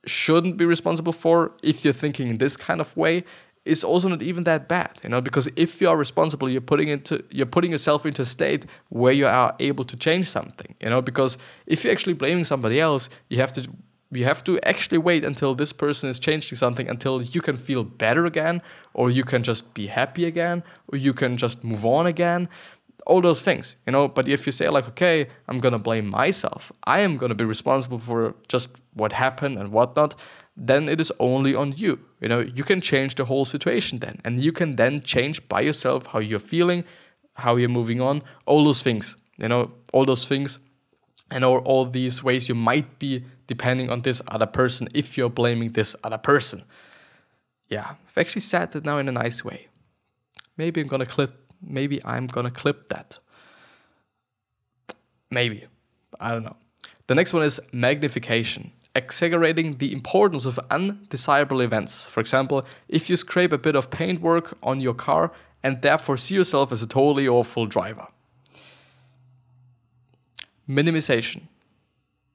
shouldn't 0.06 0.58
be 0.58 0.66
responsible 0.66 1.14
for, 1.14 1.52
if 1.64 1.84
you're 1.84 1.94
thinking 1.94 2.30
in 2.30 2.38
this 2.38 2.58
kind 2.58 2.82
of 2.82 2.96
way, 2.96 3.24
is 3.64 3.84
also 3.84 4.10
not 4.10 4.22
even 4.22 4.44
that 4.44 4.68
bad, 4.68 5.00
you 5.04 5.10
know, 5.10 5.22
because 5.22 5.48
if 5.56 5.82
you 5.82 5.90
are 5.90 5.98
responsible, 5.98 6.50
you're 6.50 6.62
putting 6.62 6.88
into 6.88 7.24
you're 7.30 7.46
putting 7.46 7.72
yourself 7.72 8.06
into 8.06 8.24
a 8.24 8.26
state 8.26 8.66
where 8.90 9.14
you 9.14 9.28
are 9.28 9.56
able 9.60 9.84
to 9.86 9.96
change 9.96 10.28
something, 10.28 10.76
you 10.82 10.90
know, 10.90 11.02
because 11.02 11.38
if 11.68 11.84
you're 11.84 11.94
actually 11.94 12.14
blaming 12.14 12.44
somebody 12.44 12.80
else, 12.80 13.10
you 13.30 13.38
have 13.38 13.54
to 13.54 13.68
you 14.12 14.26
have 14.26 14.44
to 14.44 14.60
actually 14.62 14.98
wait 14.98 15.24
until 15.24 15.56
this 15.56 15.72
person 15.72 16.10
is 16.10 16.20
changing 16.20 16.58
something 16.58 16.90
until 16.90 17.22
you 17.22 17.42
can 17.42 17.56
feel 17.56 17.84
better 17.84 18.26
again, 18.26 18.62
or 18.94 19.10
you 19.10 19.24
can 19.24 19.44
just 19.44 19.74
be 19.74 19.88
happy 19.88 20.26
again, 20.26 20.64
or 20.88 20.98
you 20.98 21.14
can 21.14 21.38
just 21.38 21.64
move 21.64 21.86
on 21.86 22.06
again. 22.06 22.50
All 23.06 23.22
those 23.22 23.42
things, 23.42 23.76
you 23.86 23.92
know. 23.92 24.08
But 24.08 24.28
if 24.28 24.46
you 24.46 24.52
say, 24.52 24.70
like, 24.70 24.88
okay, 24.90 25.28
I'm 25.48 25.58
gonna 25.58 25.80
blame 25.80 26.10
myself, 26.10 26.72
I 26.84 27.00
am 27.02 27.18
gonna 27.18 27.36
be 27.36 27.46
responsible 27.46 28.00
for 28.00 28.36
just 28.48 28.82
what 28.94 29.14
happened 29.14 29.58
and 29.58 29.72
whatnot, 29.72 30.16
then 30.56 30.90
it 30.90 31.00
is 31.00 31.12
only 31.20 31.56
on 31.56 31.74
you. 31.76 32.00
You 32.20 32.28
know, 32.28 32.40
you 32.40 32.64
can 32.64 32.82
change 32.82 33.16
the 33.16 33.26
whole 33.26 33.46
situation 33.46 34.00
then, 34.00 34.20
and 34.26 34.44
you 34.44 34.52
can 34.52 34.76
then 34.76 35.02
change 35.02 35.48
by 35.48 35.62
yourself 35.62 36.08
how 36.08 36.20
you're 36.20 36.40
feeling, 36.40 36.84
how 37.34 37.56
you're 37.56 37.70
moving 37.70 38.02
on, 38.02 38.22
all 38.46 38.64
those 38.64 38.82
things. 38.82 39.16
You 39.38 39.48
know, 39.48 39.72
all 39.92 40.06
those 40.06 40.26
things, 40.26 40.60
and 41.32 41.44
all, 41.44 41.60
all 41.60 41.86
these 41.86 42.24
ways 42.24 42.50
you 42.50 42.56
might 42.56 43.00
be 43.00 43.24
depending 43.48 43.90
on 43.90 44.02
this 44.02 44.22
other 44.28 44.46
person 44.46 44.88
if 44.94 45.18
you're 45.18 45.30
blaming 45.30 45.70
this 45.70 45.96
other 46.04 46.18
person. 46.18 46.64
Yeah, 47.70 47.96
I've 48.08 48.18
actually 48.18 48.42
said 48.42 48.72
that 48.72 48.86
now 48.86 48.98
in 48.98 49.08
a 49.08 49.12
nice 49.12 49.44
way. 49.44 49.70
Maybe 50.58 50.82
I'm 50.82 50.88
gonna 50.88 51.06
clip. 51.06 51.32
Maybe 51.62 52.04
I'm 52.04 52.28
gonna 52.28 52.52
clip 52.52 52.90
that. 52.90 53.20
Maybe, 55.32 55.66
I 56.20 56.32
don't 56.32 56.44
know. 56.44 56.58
The 57.08 57.16
next 57.16 57.34
one 57.34 57.44
is 57.44 57.60
magnification 57.72 58.72
exaggerating 58.96 59.78
the 59.78 59.94
importance 59.94 60.46
of 60.46 60.60
undesirable 60.70 61.62
events. 61.62 62.06
For 62.06 62.20
example, 62.20 62.66
if 62.88 63.10
you 63.10 63.18
scrape 63.18 63.54
a 63.54 63.58
bit 63.58 63.76
of 63.76 63.90
paintwork 63.90 64.58
on 64.62 64.82
your 64.82 64.94
car 64.94 65.32
and 65.64 65.82
therefore 65.82 66.18
see 66.18 66.36
yourself 66.36 66.72
as 66.72 66.82
a 66.82 66.88
totally 66.88 67.28
awful 67.28 67.66
driver. 67.66 68.08
Minimization. 70.68 71.44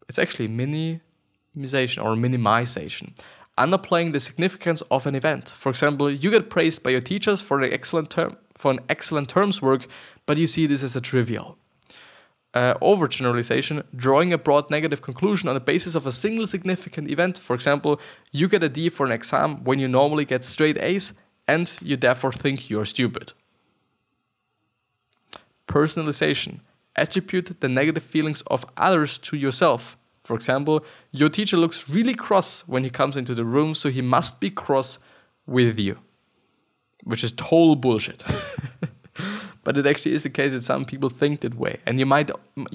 It's 0.09 0.19
actually 0.19 0.49
minimization 0.49 2.05
or 2.05 2.15
minimization. 2.15 3.19
Underplaying 3.59 4.13
the 4.13 4.21
significance 4.21 4.83
of 4.91 5.07
an 5.07 5.15
event. 5.15 5.49
For 5.49 5.71
example, 5.71 6.11
you 6.11 6.31
get 6.31 6.51
praised 6.51 6.83
by 6.83 6.91
your 6.91 7.01
teachers 7.01 7.41
for 7.41 7.61
an 7.61 7.73
excellent 7.73 8.11
term 8.11 8.37
for 8.55 8.71
an 8.71 8.81
excellent 8.89 9.29
terms 9.29 9.61
work, 9.61 9.87
but 10.25 10.39
you 10.39 10.47
see 10.47 10.67
this 10.67 10.83
as 10.83 10.97
a 10.97 11.01
trivial 11.01 11.59
uh, 12.57 12.75
overgeneralization, 12.81 13.83
drawing 13.95 14.33
a 14.33 14.39
broad 14.39 14.71
negative 14.71 15.03
conclusion 15.03 15.47
on 15.49 15.55
the 15.55 15.61
basis 15.73 15.95
of 15.95 16.07
a 16.07 16.13
single 16.13 16.47
significant 16.47 17.11
event. 17.11 17.37
For 17.37 17.55
example, 17.55 18.01
you 18.33 18.49
get 18.49 18.63
a 18.63 18.71
D 18.71 18.89
for 18.89 19.05
an 19.05 19.13
exam 19.13 19.63
when 19.65 19.79
you 19.79 19.89
normally 19.89 20.25
get 20.25 20.43
straight 20.43 20.79
A's, 20.79 21.13
and 21.47 21.79
you 21.83 21.97
therefore 21.99 22.33
think 22.33 22.71
you're 22.71 22.87
stupid. 22.87 23.35
Personalization. 25.69 26.61
Attribute 26.97 27.61
the 27.61 27.69
negative 27.69 28.03
feelings 28.03 28.41
of 28.47 28.65
others 28.79 29.19
to 29.19 29.37
yourself. 29.37 29.99
For 30.17 30.35
example, 30.35 30.83
your 31.13 31.29
teacher 31.29 31.59
looks 31.59 31.91
really 31.91 32.15
cross 32.15 32.63
when 32.67 32.85
he 32.85 32.91
comes 32.91 33.19
into 33.19 33.35
the 33.35 33.45
room, 33.45 33.75
so 33.75 33.91
he 33.91 34.01
must 34.01 34.41
be 34.41 34.49
cross 34.49 34.99
with 35.47 35.79
you. 35.79 35.99
Which 37.05 37.23
is 37.23 37.33
total 37.33 37.77
bullshit. 37.77 38.25
but 39.67 39.77
it 39.77 39.85
actually 39.85 40.15
is 40.15 40.23
the 40.23 40.31
case 40.31 40.53
that 40.53 40.63
some 40.63 40.85
people 40.85 41.09
think 41.09 41.41
that 41.41 41.57
way, 41.57 41.81
and 41.85 41.99
you 41.99 42.07
might 42.07 42.31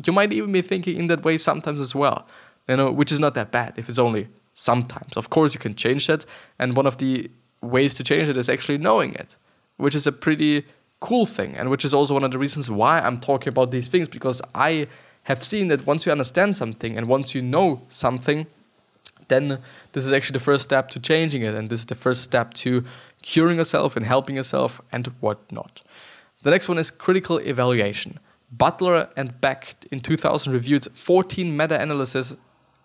you 0.06 0.12
might 0.12 0.34
even 0.34 0.52
be 0.52 0.62
thinking 0.62 0.98
in 0.98 1.08
that 1.08 1.24
way 1.24 1.38
sometimes 1.38 1.80
as 1.80 1.96
well. 1.96 2.28
You 2.68 2.76
know, 2.76 2.92
which 2.92 3.14
is 3.14 3.20
not 3.26 3.34
that 3.36 3.50
bad 3.50 3.72
if 3.78 3.88
it's 3.88 3.98
only 3.98 4.28
sometimes. 4.54 5.16
Of 5.16 5.30
course, 5.30 5.54
you 5.54 5.62
can 5.62 5.74
change 5.74 6.08
that, 6.08 6.26
and 6.60 6.76
one 6.76 6.86
of 6.86 6.98
the 6.98 7.32
ways 7.62 7.94
to 7.94 8.04
change 8.04 8.28
it 8.28 8.36
is 8.36 8.50
actually 8.50 8.78
knowing 8.78 9.16
it, 9.16 9.38
which 9.78 9.96
is 9.96 10.06
a 10.06 10.12
pretty 10.12 10.66
cool 11.00 11.26
thing, 11.26 11.56
and 11.56 11.70
which 11.70 11.86
is 11.86 11.94
also 11.94 12.14
one 12.14 12.26
of 12.26 12.32
the 12.32 12.38
reasons 12.38 12.70
why 12.70 13.00
I'm 13.00 13.18
talking 13.18 13.48
about 13.48 13.72
these 13.72 13.88
things 13.88 14.10
because 14.10 14.42
I 14.54 14.88
have 15.24 15.42
seen 15.42 15.70
that 15.70 15.88
once 15.88 16.06
you 16.06 16.12
understand 16.12 16.58
something 16.58 16.98
and 16.98 17.08
once 17.08 17.34
you 17.34 17.42
know 17.42 17.84
something, 17.88 18.48
then 19.30 19.60
this 19.94 20.06
is 20.06 20.12
actually 20.12 20.34
the 20.34 20.46
first 20.52 20.64
step 20.64 20.90
to 20.90 21.00
changing 21.00 21.42
it, 21.44 21.56
and 21.56 21.70
this 21.70 21.80
is 21.80 21.86
the 21.86 21.96
first 21.96 22.22
step 22.22 22.54
to 22.66 22.84
curing 23.22 23.60
yourself 23.60 23.96
and 23.96 24.06
helping 24.06 24.36
yourself 24.36 24.82
and 24.92 25.08
whatnot. 25.22 25.80
The 26.42 26.52
next 26.52 26.68
one 26.68 26.78
is 26.78 26.92
critical 26.92 27.38
evaluation. 27.38 28.20
Butler 28.52 29.10
and 29.16 29.40
Beck 29.40 29.76
in 29.92 30.00
2000 30.00 30.52
reviewed 30.52 30.86
14 30.92 31.56
meta-analyses 31.56 32.38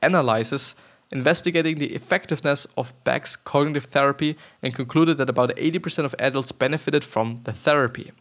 analyses 0.02 0.74
investigating 1.12 1.76
the 1.76 1.94
effectiveness 1.94 2.66
of 2.76 2.92
Beck's 3.04 3.36
cognitive 3.36 3.84
therapy 3.84 4.36
and 4.62 4.74
concluded 4.74 5.16
that 5.18 5.30
about 5.30 5.54
80% 5.56 6.04
of 6.04 6.14
adults 6.18 6.52
benefited 6.52 7.04
from 7.04 7.40
the 7.44 7.52
therapy. 7.52 8.12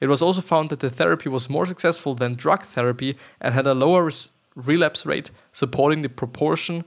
It 0.00 0.08
was 0.08 0.22
also 0.22 0.40
found 0.40 0.70
that 0.70 0.80
the 0.80 0.90
therapy 0.90 1.28
was 1.28 1.50
more 1.50 1.66
successful 1.66 2.14
than 2.14 2.34
drug 2.34 2.62
therapy 2.62 3.16
and 3.40 3.54
had 3.54 3.66
a 3.66 3.74
lower 3.74 4.10
relapse 4.54 5.04
rate, 5.04 5.30
supporting 5.52 6.02
the 6.02 6.08
proportion 6.08 6.84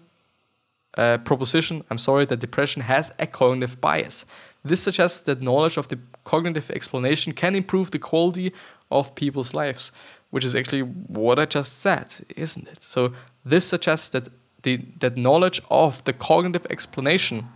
uh, 0.98 1.18
proposition, 1.20 1.84
I'm 1.90 1.98
sorry, 1.98 2.26
that 2.26 2.40
depression 2.40 2.84
has 2.84 3.12
a 3.20 3.28
cognitive 3.28 3.80
bias. 3.82 4.26
This 4.64 4.82
suggests 4.82 5.22
that 5.24 5.42
knowledge 5.42 5.78
of 5.78 5.88
the 5.90 6.00
cognitive 6.24 6.72
explanation 6.72 7.34
can 7.34 7.56
improve 7.56 7.92
the 7.92 8.00
quality 8.00 8.54
of 8.90 9.16
people's 9.16 9.54
lives, 9.54 9.92
which 10.30 10.46
is 10.46 10.56
actually 10.56 10.82
what 10.82 11.40
I 11.40 11.46
just 11.46 11.80
said, 11.80 12.14
isn't 12.36 12.68
it? 12.68 12.82
So 12.82 13.14
this 13.44 13.66
suggests 13.66 14.10
that 14.10 14.30
the 14.62 14.78
that 15.00 15.18
knowledge 15.18 15.62
of 15.70 16.04
the 16.06 16.14
cognitive 16.14 16.66
explanation 16.70 17.50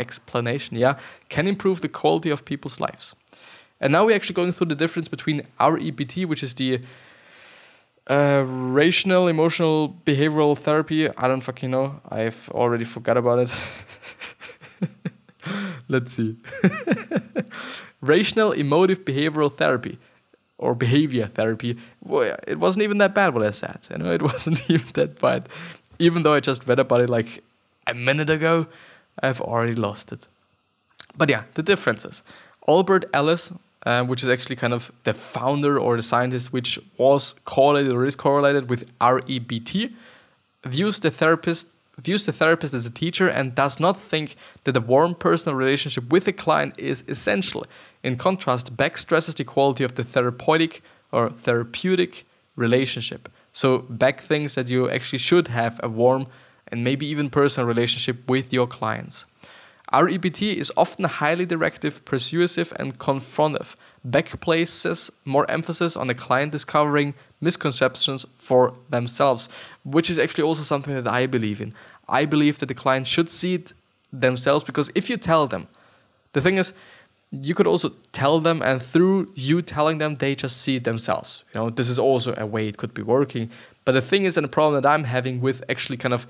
explanation, 0.00 0.76
yeah, 0.76 0.98
can 1.28 1.46
improve 1.46 1.82
the 1.82 1.88
quality 1.88 2.30
of 2.30 2.44
people's 2.44 2.80
lives. 2.80 3.14
And 3.80 3.92
now 3.92 4.06
we're 4.06 4.16
actually 4.16 4.34
going 4.34 4.52
through 4.52 4.68
the 4.68 4.74
difference 4.74 5.08
between 5.08 5.42
REBT, 5.58 6.26
which 6.26 6.42
is 6.42 6.54
the 6.54 6.80
uh, 8.08 8.44
rational 8.46 9.28
emotional 9.28 9.96
behavioral 10.04 10.56
therapy. 10.56 11.08
I 11.08 11.28
don't 11.28 11.40
fucking 11.42 11.70
know. 11.70 12.00
I've 12.08 12.48
already 12.50 12.84
forgot 12.84 13.16
about 13.16 13.38
it. 13.40 13.54
Let's 15.88 16.12
see. 16.12 16.36
rational 18.00 18.52
emotive 18.52 19.04
behavioral 19.04 19.52
therapy 19.52 19.98
or 20.58 20.74
behavior 20.74 21.26
therapy. 21.26 21.76
Well, 22.02 22.36
it 22.46 22.58
wasn't 22.58 22.82
even 22.84 22.98
that 22.98 23.14
bad 23.14 23.34
what 23.34 23.44
I 23.44 23.50
said. 23.50 23.86
You 23.90 23.98
know, 23.98 24.12
it 24.12 24.22
wasn't 24.30 24.68
even 24.70 24.88
that 24.94 25.18
bad. 25.18 25.48
Even 25.98 26.22
though 26.22 26.34
I 26.34 26.40
just 26.40 26.66
read 26.66 26.78
about 26.78 27.00
it 27.00 27.10
like 27.10 27.42
a 27.86 27.94
minute 27.94 28.30
ago, 28.30 28.66
I've 29.22 29.40
already 29.40 29.74
lost 29.74 30.12
it. 30.12 30.26
But 31.16 31.28
yeah, 31.30 31.44
the 31.54 31.62
differences. 31.62 32.22
Albert 32.68 33.04
Ellis, 33.12 33.52
uh, 33.86 34.04
which 34.04 34.22
is 34.22 34.28
actually 34.28 34.56
kind 34.56 34.72
of 34.72 34.92
the 35.04 35.12
founder 35.12 35.78
or 35.78 35.96
the 35.96 36.02
scientist 36.02 36.52
which 36.52 36.78
was 36.98 37.34
correlated 37.44 37.92
or 37.92 38.04
is 38.04 38.16
correlated 38.16 38.68
with 38.68 38.96
REBT, 38.98 39.92
views 40.64 41.00
the 41.00 41.10
therapist 41.10 41.76
views 42.00 42.24
the 42.24 42.32
therapist 42.32 42.72
as 42.72 42.86
a 42.86 42.90
teacher 42.90 43.28
and 43.28 43.54
does 43.54 43.78
not 43.78 43.96
think 43.96 44.34
that 44.64 44.76
a 44.76 44.80
warm 44.80 45.14
personal 45.14 45.54
relationship 45.54 46.10
with 46.10 46.26
a 46.26 46.32
client 46.32 46.78
is 46.78 47.04
essential. 47.08 47.66
In 48.02 48.16
contrast, 48.16 48.74
Beck 48.74 48.96
stresses 48.96 49.34
the 49.34 49.44
quality 49.44 49.84
of 49.84 49.94
the 49.94 50.04
therapeutic 50.04 50.82
or 51.12 51.28
therapeutic 51.28 52.24
relationship. 52.56 53.28
So 53.52 53.84
Beck 53.90 54.20
thinks 54.20 54.54
that 54.54 54.68
you 54.68 54.88
actually 54.88 55.18
should 55.18 55.48
have 55.48 55.78
a 55.82 55.88
warm 55.88 56.26
and 56.68 56.84
maybe 56.84 57.06
even 57.06 57.28
personal 57.28 57.66
relationship 57.66 58.28
with 58.28 58.52
your 58.52 58.66
clients. 58.66 59.26
REBT 59.92 60.54
is 60.54 60.72
often 60.76 61.04
highly 61.06 61.46
directive, 61.46 62.04
persuasive, 62.04 62.72
and 62.76 62.98
confrontive. 62.98 63.74
Beck 64.04 64.40
places 64.40 65.10
more 65.24 65.50
emphasis 65.50 65.96
on 65.96 66.06
the 66.06 66.14
client 66.14 66.52
discovering 66.52 67.14
misconceptions 67.40 68.24
for 68.36 68.74
themselves, 68.88 69.48
which 69.84 70.08
is 70.08 70.18
actually 70.18 70.44
also 70.44 70.62
something 70.62 70.94
that 70.94 71.08
I 71.08 71.26
believe 71.26 71.60
in. 71.60 71.74
I 72.08 72.24
believe 72.24 72.58
that 72.60 72.66
the 72.66 72.74
client 72.74 73.06
should 73.06 73.28
see 73.28 73.54
it 73.54 73.72
themselves 74.12 74.64
because 74.64 74.90
if 74.94 75.10
you 75.10 75.16
tell 75.16 75.46
them, 75.46 75.68
the 76.32 76.40
thing 76.40 76.56
is, 76.56 76.72
you 77.32 77.54
could 77.54 77.66
also 77.66 77.92
tell 78.12 78.40
them, 78.40 78.60
and 78.60 78.82
through 78.82 79.32
you 79.36 79.62
telling 79.62 79.98
them, 79.98 80.16
they 80.16 80.34
just 80.34 80.56
see 80.56 80.76
it 80.76 80.84
themselves. 80.84 81.44
You 81.54 81.60
know, 81.60 81.70
this 81.70 81.88
is 81.88 81.98
also 81.98 82.34
a 82.36 82.44
way 82.44 82.66
it 82.66 82.76
could 82.76 82.92
be 82.92 83.02
working. 83.02 83.50
But 83.84 83.92
the 83.92 84.02
thing 84.02 84.24
is, 84.24 84.36
and 84.36 84.44
the 84.44 84.48
problem 84.48 84.80
that 84.80 84.88
I'm 84.88 85.04
having 85.04 85.40
with 85.40 85.62
actually 85.68 85.96
kind 85.96 86.12
of 86.12 86.26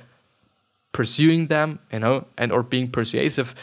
pursuing 0.93 1.47
them, 1.49 1.79
you 1.93 1.99
know, 1.99 2.25
and 2.37 2.53
or 2.53 2.63
being 2.63 2.91
persuasive, 2.91 3.55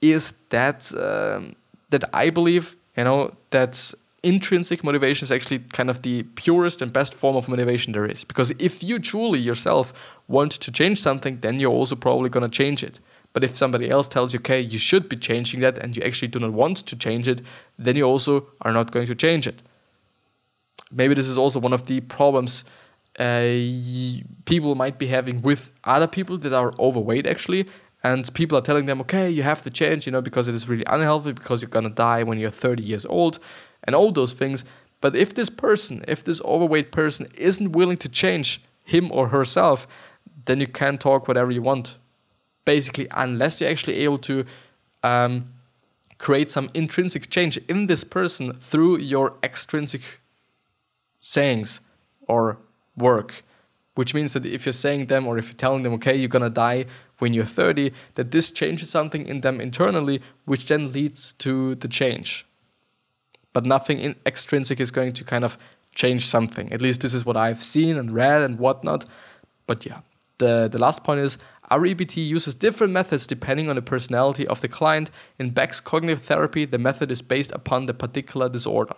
is 0.00 0.34
that 0.50 0.92
um, 0.96 1.54
that 1.90 2.04
I 2.12 2.30
believe, 2.30 2.76
you 2.96 3.04
know, 3.04 3.34
that 3.50 3.94
intrinsic 4.22 4.82
motivation 4.82 5.24
is 5.24 5.32
actually 5.32 5.60
kind 5.72 5.88
of 5.88 6.02
the 6.02 6.24
purest 6.34 6.82
and 6.82 6.92
best 6.92 7.14
form 7.14 7.36
of 7.36 7.48
motivation 7.48 7.92
there 7.92 8.06
is. 8.06 8.24
Because 8.24 8.50
if 8.58 8.82
you 8.82 8.98
truly 8.98 9.38
yourself 9.38 9.92
want 10.26 10.52
to 10.52 10.72
change 10.72 10.98
something, 10.98 11.40
then 11.40 11.60
you're 11.60 11.72
also 11.72 11.96
probably 11.96 12.28
gonna 12.28 12.48
change 12.48 12.82
it. 12.82 13.00
But 13.32 13.44
if 13.44 13.56
somebody 13.56 13.90
else 13.90 14.08
tells 14.08 14.32
you, 14.32 14.40
okay, 14.40 14.60
you 14.60 14.78
should 14.78 15.08
be 15.08 15.16
changing 15.16 15.60
that, 15.60 15.78
and 15.78 15.96
you 15.96 16.02
actually 16.02 16.28
do 16.28 16.38
not 16.40 16.52
want 16.52 16.78
to 16.78 16.96
change 16.96 17.28
it, 17.28 17.40
then 17.78 17.96
you 17.96 18.04
also 18.04 18.48
are 18.62 18.72
not 18.72 18.90
going 18.90 19.06
to 19.06 19.14
change 19.14 19.46
it. 19.46 19.62
Maybe 20.90 21.14
this 21.14 21.28
is 21.28 21.38
also 21.38 21.60
one 21.60 21.74
of 21.74 21.86
the 21.86 22.00
problems 22.00 22.64
uh, 23.18 24.22
people 24.44 24.74
might 24.74 24.98
be 24.98 25.08
having 25.08 25.42
with 25.42 25.72
other 25.84 26.06
people 26.06 26.38
that 26.38 26.52
are 26.52 26.72
overweight 26.78 27.26
actually 27.26 27.66
and 28.04 28.32
people 28.34 28.56
are 28.56 28.60
telling 28.60 28.86
them 28.86 29.00
okay 29.00 29.28
you 29.28 29.42
have 29.42 29.62
to 29.62 29.70
change 29.70 30.06
you 30.06 30.12
know 30.12 30.22
because 30.22 30.46
it 30.48 30.54
is 30.54 30.68
really 30.68 30.84
unhealthy 30.86 31.32
because 31.32 31.60
you're 31.60 31.68
gonna 31.68 31.90
die 31.90 32.22
when 32.22 32.38
you're 32.38 32.50
30 32.50 32.82
years 32.82 33.04
old 33.06 33.38
and 33.84 33.94
all 33.94 34.12
those 34.12 34.32
things. 34.32 34.64
But 35.00 35.16
if 35.16 35.34
this 35.34 35.50
person 35.50 36.04
if 36.06 36.24
this 36.24 36.40
overweight 36.42 36.92
person 36.92 37.26
isn't 37.36 37.72
willing 37.72 37.96
to 37.98 38.08
change 38.08 38.62
him 38.84 39.10
or 39.12 39.28
herself 39.28 39.86
then 40.46 40.60
you 40.60 40.66
can 40.66 40.96
talk 40.96 41.28
whatever 41.28 41.50
you 41.50 41.62
want. 41.62 41.96
Basically 42.64 43.08
unless 43.10 43.60
you're 43.60 43.70
actually 43.70 43.96
able 43.96 44.18
to 44.18 44.44
um, 45.02 45.52
create 46.18 46.50
some 46.50 46.70
intrinsic 46.74 47.30
change 47.30 47.56
in 47.68 47.86
this 47.86 48.04
person 48.04 48.52
through 48.54 48.98
your 48.98 49.34
extrinsic 49.42 50.20
sayings 51.20 51.80
or 52.26 52.58
work 53.00 53.42
which 53.98 54.14
means 54.14 54.32
that 54.32 54.46
if 54.46 54.64
you're 54.64 54.72
saying 54.72 55.06
them 55.06 55.26
or 55.26 55.38
if 55.38 55.46
you're 55.48 55.54
telling 55.66 55.82
them 55.82 55.92
okay 55.92 56.14
you're 56.16 56.28
gonna 56.28 56.48
die 56.48 56.86
when 57.18 57.34
you're 57.34 57.44
30 57.44 57.92
that 58.14 58.30
this 58.30 58.52
changes 58.52 58.88
something 58.88 59.26
in 59.26 59.40
them 59.40 59.60
internally 59.60 60.22
which 60.44 60.66
then 60.66 60.92
leads 60.92 61.32
to 61.32 61.74
the 61.74 61.88
change. 61.88 62.46
But 63.52 63.66
nothing 63.66 63.98
in 63.98 64.14
extrinsic 64.24 64.78
is 64.78 64.92
going 64.92 65.14
to 65.14 65.24
kind 65.24 65.44
of 65.44 65.58
change 65.96 66.26
something. 66.26 66.72
At 66.72 66.80
least 66.80 67.00
this 67.00 67.12
is 67.12 67.26
what 67.26 67.36
i've 67.36 67.60
seen 67.60 67.96
and 67.96 68.14
read 68.14 68.42
and 68.42 68.56
whatnot. 68.60 69.04
But 69.66 69.84
yeah 69.84 70.02
the, 70.38 70.68
the 70.70 70.78
last 70.78 71.02
point 71.02 71.18
is 71.18 71.36
REBT 71.68 72.16
uses 72.24 72.54
different 72.54 72.92
methods 72.92 73.26
depending 73.26 73.68
on 73.68 73.74
the 73.74 73.82
personality 73.82 74.46
of 74.46 74.60
the 74.60 74.68
client. 74.68 75.10
In 75.40 75.50
Beck's 75.50 75.80
cognitive 75.80 76.22
therapy, 76.22 76.64
the 76.64 76.78
method 76.78 77.10
is 77.10 77.20
based 77.20 77.50
upon 77.50 77.86
the 77.86 77.94
particular 77.94 78.48
disorder 78.48 78.94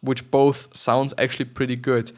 which 0.00 0.30
both 0.30 0.76
sounds 0.76 1.14
actually 1.18 1.46
pretty 1.46 1.76
good. 1.76 2.12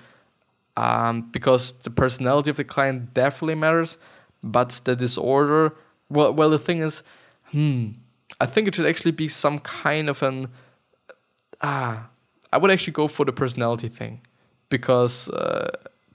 Um, 0.76 1.22
because 1.32 1.72
the 1.72 1.90
personality 1.90 2.50
of 2.50 2.56
the 2.56 2.64
client 2.64 3.12
definitely 3.12 3.56
matters, 3.56 3.98
but 4.44 4.80
the 4.84 4.94
disorder, 4.94 5.74
well, 6.08 6.32
well, 6.32 6.50
the 6.50 6.58
thing 6.58 6.78
is, 6.78 7.02
hmm, 7.50 7.90
I 8.40 8.46
think 8.46 8.68
it 8.68 8.76
should 8.76 8.86
actually 8.86 9.10
be 9.10 9.26
some 9.26 9.58
kind 9.58 10.08
of 10.08 10.22
an, 10.22 10.48
ah, 11.62 12.08
I 12.52 12.58
would 12.58 12.70
actually 12.70 12.92
go 12.92 13.08
for 13.08 13.24
the 13.24 13.32
personality 13.32 13.88
thing. 13.88 14.20
Because 14.70 15.28
uh, 15.30 15.70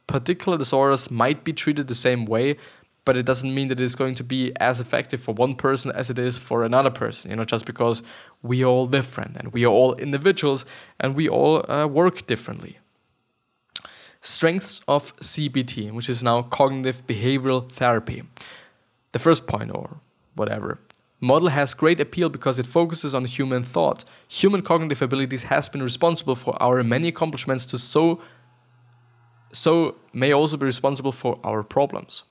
particular 0.07 0.57
disorders 0.57 1.09
might 1.09 1.43
be 1.43 1.53
treated 1.53 1.87
the 1.87 1.95
same 1.95 2.25
way, 2.25 2.57
but 3.05 3.17
it 3.17 3.25
doesn't 3.25 3.53
mean 3.53 3.67
that 3.67 3.79
it's 3.79 3.95
going 3.95 4.15
to 4.15 4.23
be 4.23 4.53
as 4.59 4.79
effective 4.79 5.21
for 5.21 5.33
one 5.33 5.55
person 5.55 5.91
as 5.91 6.09
it 6.09 6.17
is 6.17 6.37
for 6.37 6.63
another 6.63 6.89
person 6.89 7.31
you 7.31 7.35
know 7.35 7.43
just 7.43 7.65
because 7.65 8.01
we 8.41 8.63
are 8.63 8.67
all 8.67 8.87
different 8.87 9.37
and 9.37 9.53
we 9.53 9.65
are 9.65 9.71
all 9.71 9.95
individuals 9.95 10.65
and 10.99 11.15
we 11.15 11.27
all 11.27 11.69
uh, 11.71 11.87
work 11.87 12.27
differently. 12.27 12.79
Strengths 14.21 14.81
of 14.87 15.15
cbt 15.17 15.91
which 15.91 16.09
is 16.09 16.21
now 16.23 16.41
cognitive 16.41 17.05
behavioral 17.07 17.69
therapy. 17.71 18.23
The 19.13 19.19
first 19.19 19.47
point 19.47 19.71
or 19.73 19.97
whatever. 20.35 20.79
Model 21.21 21.49
has 21.49 21.73
great 21.73 22.01
appeal 22.01 22.27
because 22.27 22.59
it 22.59 22.65
focuses 22.65 23.15
on 23.15 23.23
human 23.23 23.63
thought. 23.63 24.03
Human 24.27 24.61
cognitive 24.61 25.01
abilities 25.01 25.43
has 25.43 25.69
been 25.69 25.81
responsible 25.81 26.35
for 26.35 26.61
our 26.61 26.83
many 26.83 27.07
accomplishments 27.07 27.65
to 27.67 27.77
so 27.77 28.21
so 29.53 29.95
may 30.13 30.33
also 30.33 30.57
be 30.57 30.65
responsible 30.65 31.11
for 31.11 31.39
our 31.43 31.63
problems 31.63 32.25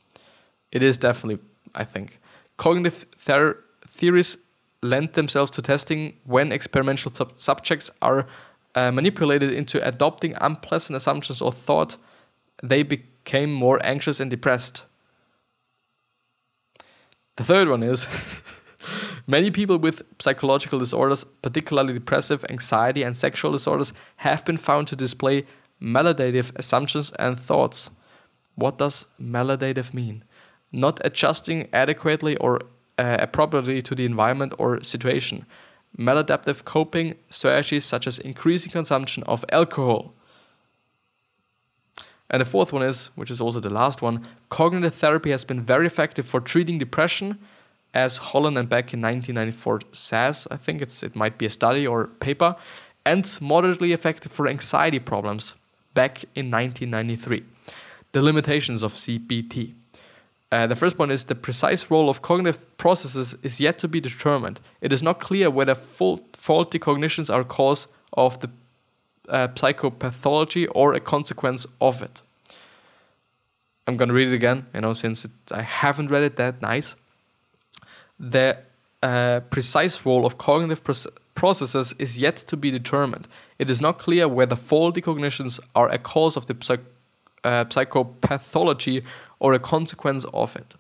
it 0.73 0.83
is 0.83 0.99
definitely, 0.99 1.43
I 1.75 1.85
think. 1.85 2.19
Cognitive 2.57 3.07
ther- 3.17 3.59
theories 3.87 4.39
lend 4.83 5.13
themselves 5.13 5.51
to 5.53 5.63
testing 5.63 6.15
when 6.25 6.51
experimental 6.51 7.13
sub- 7.13 7.39
subjects 7.39 7.91
are 8.01 8.27
uh, 8.75 8.91
manipulated 8.91 9.53
into 9.53 9.87
adopting 9.87 10.35
unpleasant 10.41 10.97
assumptions 10.97 11.41
or 11.41 11.53
thought 11.53 11.97
they 12.63 12.83
became 12.83 13.53
more 13.53 13.79
anxious 13.85 14.19
and 14.19 14.31
depressed. 14.31 14.85
The 17.37 17.45
third 17.45 17.69
one 17.69 17.83
is 17.83 18.07
many 19.27 19.51
people 19.51 19.79
with 19.79 20.03
psychological 20.19 20.79
disorders, 20.79 21.25
particularly 21.43 21.95
depressive, 21.95 22.45
anxiety, 22.51 23.03
and 23.03 23.17
sexual 23.17 23.53
disorders, 23.53 23.93
have 24.17 24.45
been 24.45 24.57
found 24.59 24.89
to 24.89 24.97
display 24.97 25.47
maladaptive 25.81 26.53
assumptions 26.57 27.13
and 27.13 27.39
thoughts. 27.39 27.91
What 28.55 28.79
does 28.79 29.07
maladaptive 29.21 29.95
mean? 29.95 30.25
Not 30.73 31.01
adjusting 31.05 31.69
adequately 31.73 32.37
or 32.37 32.61
uh, 32.99 33.19
appropriately 33.21 33.83
to 33.83 33.95
the 33.95 34.05
environment 34.05 34.55
or 34.59 34.83
situation. 34.83 35.47
maladaptive 35.99 36.65
coping 36.65 37.15
strategies 37.31 37.85
such 37.85 38.07
as 38.07 38.19
increasing 38.19 38.73
consumption 38.73 39.23
of 39.25 39.45
alcohol. 39.53 40.15
And 42.31 42.41
the 42.41 42.47
fourth 42.47 42.73
one 42.73 42.83
is, 42.83 43.11
which 43.15 43.31
is 43.31 43.41
also 43.41 43.61
the 43.61 43.69
last 43.69 44.01
one, 44.01 44.27
cognitive 44.49 44.95
therapy 44.95 45.31
has 45.31 45.45
been 45.45 45.61
very 45.61 45.87
effective 45.87 46.27
for 46.27 46.41
treating 46.41 46.79
depression, 46.79 47.39
as 47.93 48.17
Hollon 48.17 48.57
and 48.57 48.71
Beck 48.71 48.95
in 48.95 49.03
1994 49.03 49.81
says. 49.93 50.49
I 50.51 50.57
think 50.57 50.81
it's 50.81 51.03
it 51.03 51.15
might 51.15 51.37
be 51.37 51.45
a 51.45 51.51
study 51.51 51.87
or 51.87 52.07
paper, 52.07 52.57
and 53.05 53.39
moderately 53.41 53.93
effective 53.93 54.33
for 54.33 54.49
anxiety 54.49 54.99
problems, 54.99 55.57
Beck 55.93 56.25
in 56.35 56.51
1993. 56.51 57.43
The 58.13 58.23
limitations 58.23 58.83
of 58.83 58.93
CBT. 58.93 59.75
Uh, 60.53 60.67
the 60.67 60.77
first 60.77 60.99
one 60.99 61.11
is 61.11 61.25
the 61.25 61.35
precise 61.35 61.91
role 61.91 62.11
of 62.11 62.21
cognitive 62.21 62.77
processes 62.77 63.35
is 63.43 63.59
yet 63.59 63.79
to 63.79 63.89
be 63.89 64.01
determined. 64.01 64.61
It 64.83 64.93
is 64.93 65.03
not 65.03 65.19
clear 65.19 65.49
whether 65.51 65.75
fault, 65.75 66.37
faulty 66.37 66.79
cognitions 66.79 67.31
are 67.31 67.41
a 67.41 67.45
cause 67.45 67.87
of 68.13 68.39
the 68.41 68.51
uh, 69.31 69.49
psychopathology 69.49 70.69
or 70.75 70.93
a 70.93 71.01
consequence 71.01 71.67
of 71.81 72.03
it. 72.03 72.21
I'm 73.87 73.97
gonna 73.97 74.13
read 74.13 74.29
it 74.29 74.35
again, 74.35 74.67
you 74.75 74.83
know, 74.83 74.93
since 74.93 75.25
it, 75.25 75.31
I 75.51 75.63
haven't 75.63 76.11
read 76.11 76.23
it 76.23 76.37
that 76.37 76.61
nice. 76.61 76.97
The 78.21 78.59
uh, 79.03 79.41
precise 79.49 80.05
role 80.05 80.27
of 80.27 80.37
cognitive 80.37 80.83
processes 81.35 81.95
is 81.99 82.19
yet 82.19 82.37
to 82.37 82.59
be 82.59 82.71
determined. 82.71 83.27
It 83.59 83.71
is 83.71 83.81
not 83.81 83.97
clear 83.97 84.29
whether 84.29 84.55
faulty 84.55 85.01
cognitions 85.01 85.61
are 85.75 85.89
a 85.89 85.99
cause 85.99 86.37
of 86.37 86.45
the 86.45 86.57
psych- 86.61 86.85
uh, 87.43 87.65
psychopathology 87.65 89.03
or 89.43 89.53
a 89.53 89.59
consequence 89.59 90.25
of 90.33 90.55
it. 90.55 90.77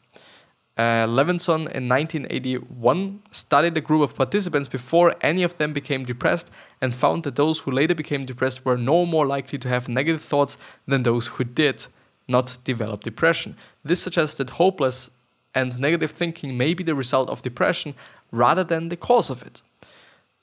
Uh, 0.79 1.05
Lewinsohn 1.05 1.68
in 1.75 1.88
1981 1.88 3.20
studied 3.33 3.77
a 3.77 3.81
group 3.81 4.03
of 4.03 4.14
participants 4.14 4.68
before 4.68 5.16
any 5.20 5.42
of 5.42 5.59
them 5.59 5.72
became 5.72 6.05
depressed 6.05 6.48
and 6.81 6.94
found 6.94 7.25
that 7.25 7.35
those 7.35 7.59
who 7.61 7.70
later 7.72 7.94
became 7.94 8.25
depressed 8.25 8.64
were 8.64 8.79
no 8.79 9.05
more 9.05 9.27
likely 9.27 9.59
to 9.59 9.68
have 9.68 9.88
negative 9.88 10.22
thoughts 10.22 10.57
than 10.87 11.03
those 11.03 11.27
who 11.27 11.44
did 11.44 11.87
not 12.29 12.57
develop 12.62 13.03
depression. 13.03 13.57
This 13.85 14.01
suggests 14.01 14.37
that 14.38 14.51
hopeless 14.51 15.11
and 15.57 15.79
negative 15.81 16.12
thinking 16.12 16.57
may 16.57 16.72
be 16.72 16.85
the 16.85 16.94
result 16.94 17.29
of 17.29 17.42
depression 17.42 17.94
rather 18.31 18.62
than 18.62 18.88
the 18.90 18.96
cause 18.96 19.29
of 19.29 19.42
it. 19.42 19.61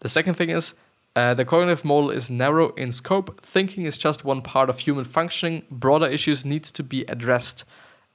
The 0.02 0.10
second 0.10 0.34
thing 0.34 0.50
is 0.50 0.76
uh, 1.16 1.34
the 1.34 1.46
cognitive 1.46 1.86
model 1.86 2.12
is 2.12 2.30
narrow 2.30 2.70
in 2.76 2.92
scope. 2.92 3.42
Thinking 3.42 3.86
is 3.86 3.98
just 3.98 4.26
one 4.26 4.42
part 4.42 4.70
of 4.70 4.80
human 4.80 5.06
functioning. 5.06 5.64
Broader 5.72 6.08
issues 6.08 6.46
need 6.46 6.66
to 6.66 6.84
be 6.84 7.04
addressed. 7.06 7.64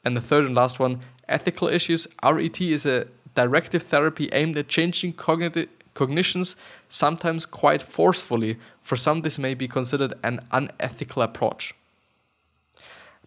And 0.04 0.16
the 0.16 0.20
third 0.20 0.44
and 0.44 0.54
last 0.54 0.78
one, 0.78 1.00
ethical 1.28 1.68
issues. 1.68 2.06
RET 2.22 2.60
is 2.60 2.86
a 2.86 3.06
directive 3.34 3.82
therapy 3.82 4.28
aimed 4.32 4.56
at 4.56 4.68
changing 4.68 5.14
cognitive 5.14 5.68
cognitions, 5.94 6.56
sometimes 6.88 7.46
quite 7.46 7.80
forcefully. 7.80 8.58
For 8.80 8.96
some, 8.96 9.22
this 9.22 9.38
may 9.38 9.54
be 9.54 9.68
considered 9.68 10.12
an 10.22 10.40
unethical 10.52 11.22
approach. 11.22 11.74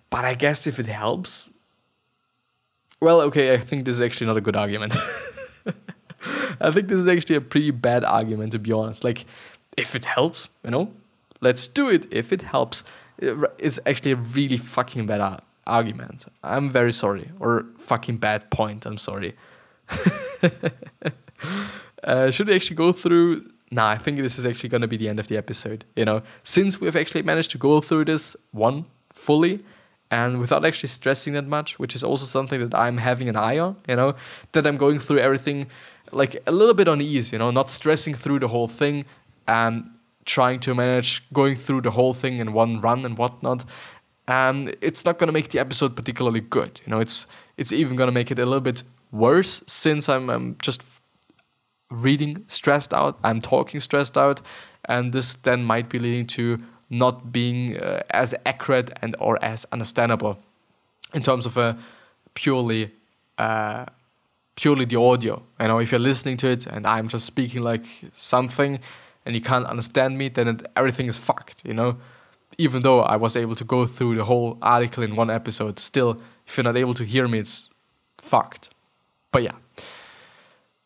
But 0.10 0.26
I 0.26 0.36
guess 0.36 0.68
if 0.68 0.80
it 0.80 0.86
helps, 0.86 1.50
well, 3.02 3.22
okay, 3.22 3.54
I 3.54 3.58
think 3.58 3.86
this 3.86 3.96
is 3.96 4.02
actually 4.02 4.28
not 4.28 4.38
a 4.38 4.42
good 4.42 4.56
argument. 4.56 4.96
I 6.60 6.72
think 6.72 6.88
this 6.88 7.00
is 7.00 7.08
actually 7.08 7.36
a 7.36 7.42
pretty 7.42 7.72
bad 7.72 8.04
argument, 8.04 8.54
to 8.54 8.60
be 8.60 8.72
honest. 8.72 9.04
Like, 9.04 9.26
if 9.76 9.96
it 9.96 10.06
helps, 10.06 10.50
you 10.63 10.72
know, 10.72 10.94
let's 11.42 11.68
do 11.68 11.90
it. 11.90 12.08
If 12.12 12.34
it 12.34 12.42
helps, 12.42 12.84
it's 13.20 13.80
actually 13.86 14.12
a 14.12 14.16
really 14.16 14.58
fucking 14.58 15.06
bad 15.06 15.22
argument. 15.67 16.25
I'm 16.43 16.71
very 16.71 16.91
sorry. 16.91 17.30
Or 17.39 17.65
fucking 17.77 18.17
bad 18.17 18.49
point. 18.49 18.86
I'm 18.86 18.97
sorry. 18.97 19.36
uh, 22.03 22.32
should 22.32 22.47
we 22.47 22.56
actually 22.56 22.75
go 22.75 22.91
through? 22.91 23.49
Nah, 23.69 23.89
I 23.89 23.97
think 23.97 24.17
this 24.17 24.39
is 24.39 24.45
actually 24.45 24.69
going 24.69 24.82
to 24.82 24.88
be 24.88 24.97
the 24.97 25.10
end 25.10 25.19
of 25.19 25.27
the 25.27 25.38
episode. 25.38 25.86
You 25.95 26.06
know, 26.06 26.21
since 26.43 26.82
we've 26.82 26.95
actually 26.95 27.23
managed 27.23 27.51
to 27.51 27.58
go 27.58 27.82
through 27.82 28.06
this 28.06 28.36
one 28.51 28.86
fully 29.10 29.63
and 30.10 30.39
without 30.39 30.65
actually 30.65 30.89
stressing 30.89 31.34
that 31.34 31.47
much, 31.47 31.77
which 31.80 31.95
is 31.95 32.03
also 32.03 32.25
something 32.25 32.62
that 32.62 32.77
I'm 32.77 32.97
having 32.97 33.27
an 33.27 33.36
eye 33.36 33.60
on, 33.60 33.75
you 33.88 33.95
know, 33.95 34.15
that 34.53 34.65
I'm 34.65 34.77
going 34.77 34.99
through 34.99 35.19
everything 35.19 35.67
like 36.12 36.41
a 36.47 36.51
little 36.51 36.73
bit 36.73 36.88
on 36.88 37.01
ease, 37.01 37.34
you 37.34 37.39
know, 37.39 37.51
not 37.51 37.69
stressing 37.69 38.13
through 38.13 38.39
the 38.39 38.47
whole 38.47 38.69
thing 38.69 39.06
and 39.47 39.89
trying 40.25 40.60
to 40.60 40.73
manage 40.75 41.27
going 41.34 41.56
through 41.56 41.82
the 41.82 41.91
whole 41.91 42.13
thing 42.13 42.39
in 42.39 42.53
one 42.53 42.80
run 42.80 43.06
and 43.06 43.17
whatnot. 43.17 43.65
And 44.28 44.76
it's 44.82 45.06
not 45.06 45.20
gonna 45.20 45.32
make 45.32 45.50
the 45.50 45.60
episode 45.60 45.96
particularly 45.96 46.42
good, 46.42 46.82
you 46.86 46.92
know. 46.92 47.00
It's 47.00 47.28
it's 47.56 47.72
even 47.72 47.96
gonna 47.96 48.12
make 48.12 48.32
it 48.32 48.40
a 48.40 48.46
little 48.46 48.62
bit 48.62 48.84
worse 49.12 49.63
since 49.66 50.10
I'm, 50.10 50.30
I'm 50.30 50.58
just 50.62 50.84
reading 51.90 52.44
stressed 52.48 52.94
out, 52.94 53.18
I'm 53.24 53.40
talking 53.40 53.80
stressed 53.80 54.18
out, 54.18 54.42
and 54.86 55.13
this 55.13 55.36
then 55.36 55.63
might 55.63 55.90
be 55.90 56.00
leading 56.00 56.28
to 56.28 56.60
not 56.90 57.32
being 57.32 57.78
uh, 57.78 58.02
as 58.10 58.36
accurate 58.46 58.92
and 59.02 59.16
or 59.20 59.44
as 59.44 59.66
understandable 59.72 60.38
in 61.13 61.22
terms 61.22 61.46
of 61.46 61.58
a 61.58 61.78
purely 62.34 62.92
uh, 63.38 63.86
purely 64.56 64.86
the 64.86 65.00
audio. 65.00 65.42
You 65.60 65.68
know, 65.68 65.80
if 65.80 65.92
you're 65.92 66.00
listening 66.00 66.38
to 66.38 66.48
it 66.48 66.66
and 66.66 66.86
I'm 66.86 67.08
just 67.08 67.26
speaking 67.26 67.62
like 67.62 67.86
something 68.13 68.80
and 69.26 69.36
you 69.36 69.42
can't 69.42 69.66
understand 69.66 70.18
me, 70.18 70.30
then 70.30 70.48
it, 70.48 70.66
everything 70.76 71.08
is 71.08 71.18
fucked. 71.18 71.63
You 71.66 71.74
know, 71.74 71.98
even 72.58 72.82
though 72.82 73.02
I 73.02 73.15
was 73.15 73.36
able 73.36 73.56
to 73.56 73.63
go 73.63 73.86
through 73.86 74.15
the 74.15 74.26
whole 74.26 74.58
article 74.62 75.04
in 75.04 75.15
one 75.15 75.30
episode, 75.30 75.80
still, 75.80 76.22
if 76.46 76.58
you're 76.58 76.63
not 76.63 76.78
able 76.78 76.93
to 76.96 77.04
hear 77.04 77.28
me, 77.28 77.39
it's 77.39 77.70
fucked. 78.17 78.70
But 79.32 79.43
yeah. 79.43 79.56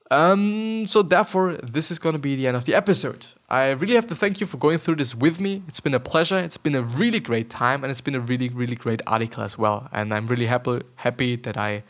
Um, 0.09 0.85
so 0.87 1.01
therefore, 1.01 1.53
this 1.63 1.89
is 1.89 1.97
gonna 1.97 2.19
be 2.19 2.35
the 2.35 2.47
end 2.47 2.57
of 2.57 2.65
the 2.65 2.75
episode. 2.75 3.27
I 3.49 3.69
really 3.69 3.95
have 3.95 4.07
to 4.07 4.15
thank 4.15 4.41
you 4.41 4.47
for 4.47 4.57
going 4.57 4.77
through 4.77 4.95
this 4.97 5.15
with 5.15 5.39
me. 5.39 5.63
It's 5.69 5.79
been 5.79 5.93
a 5.93 6.01
pleasure. 6.01 6.37
It's 6.37 6.57
been 6.57 6.75
a 6.75 6.81
really 6.81 7.21
great 7.21 7.49
time, 7.49 7.83
and 7.83 7.91
it's 7.91 8.01
been 8.01 8.15
a 8.15 8.19
really, 8.19 8.49
really 8.49 8.75
great 8.75 9.01
article 9.07 9.41
as 9.43 9.57
well. 9.57 9.87
And 9.93 10.13
I'm 10.13 10.27
really 10.27 10.47
happy 10.47 10.81
happy 10.95 11.37
that 11.37 11.57
I 11.57 11.83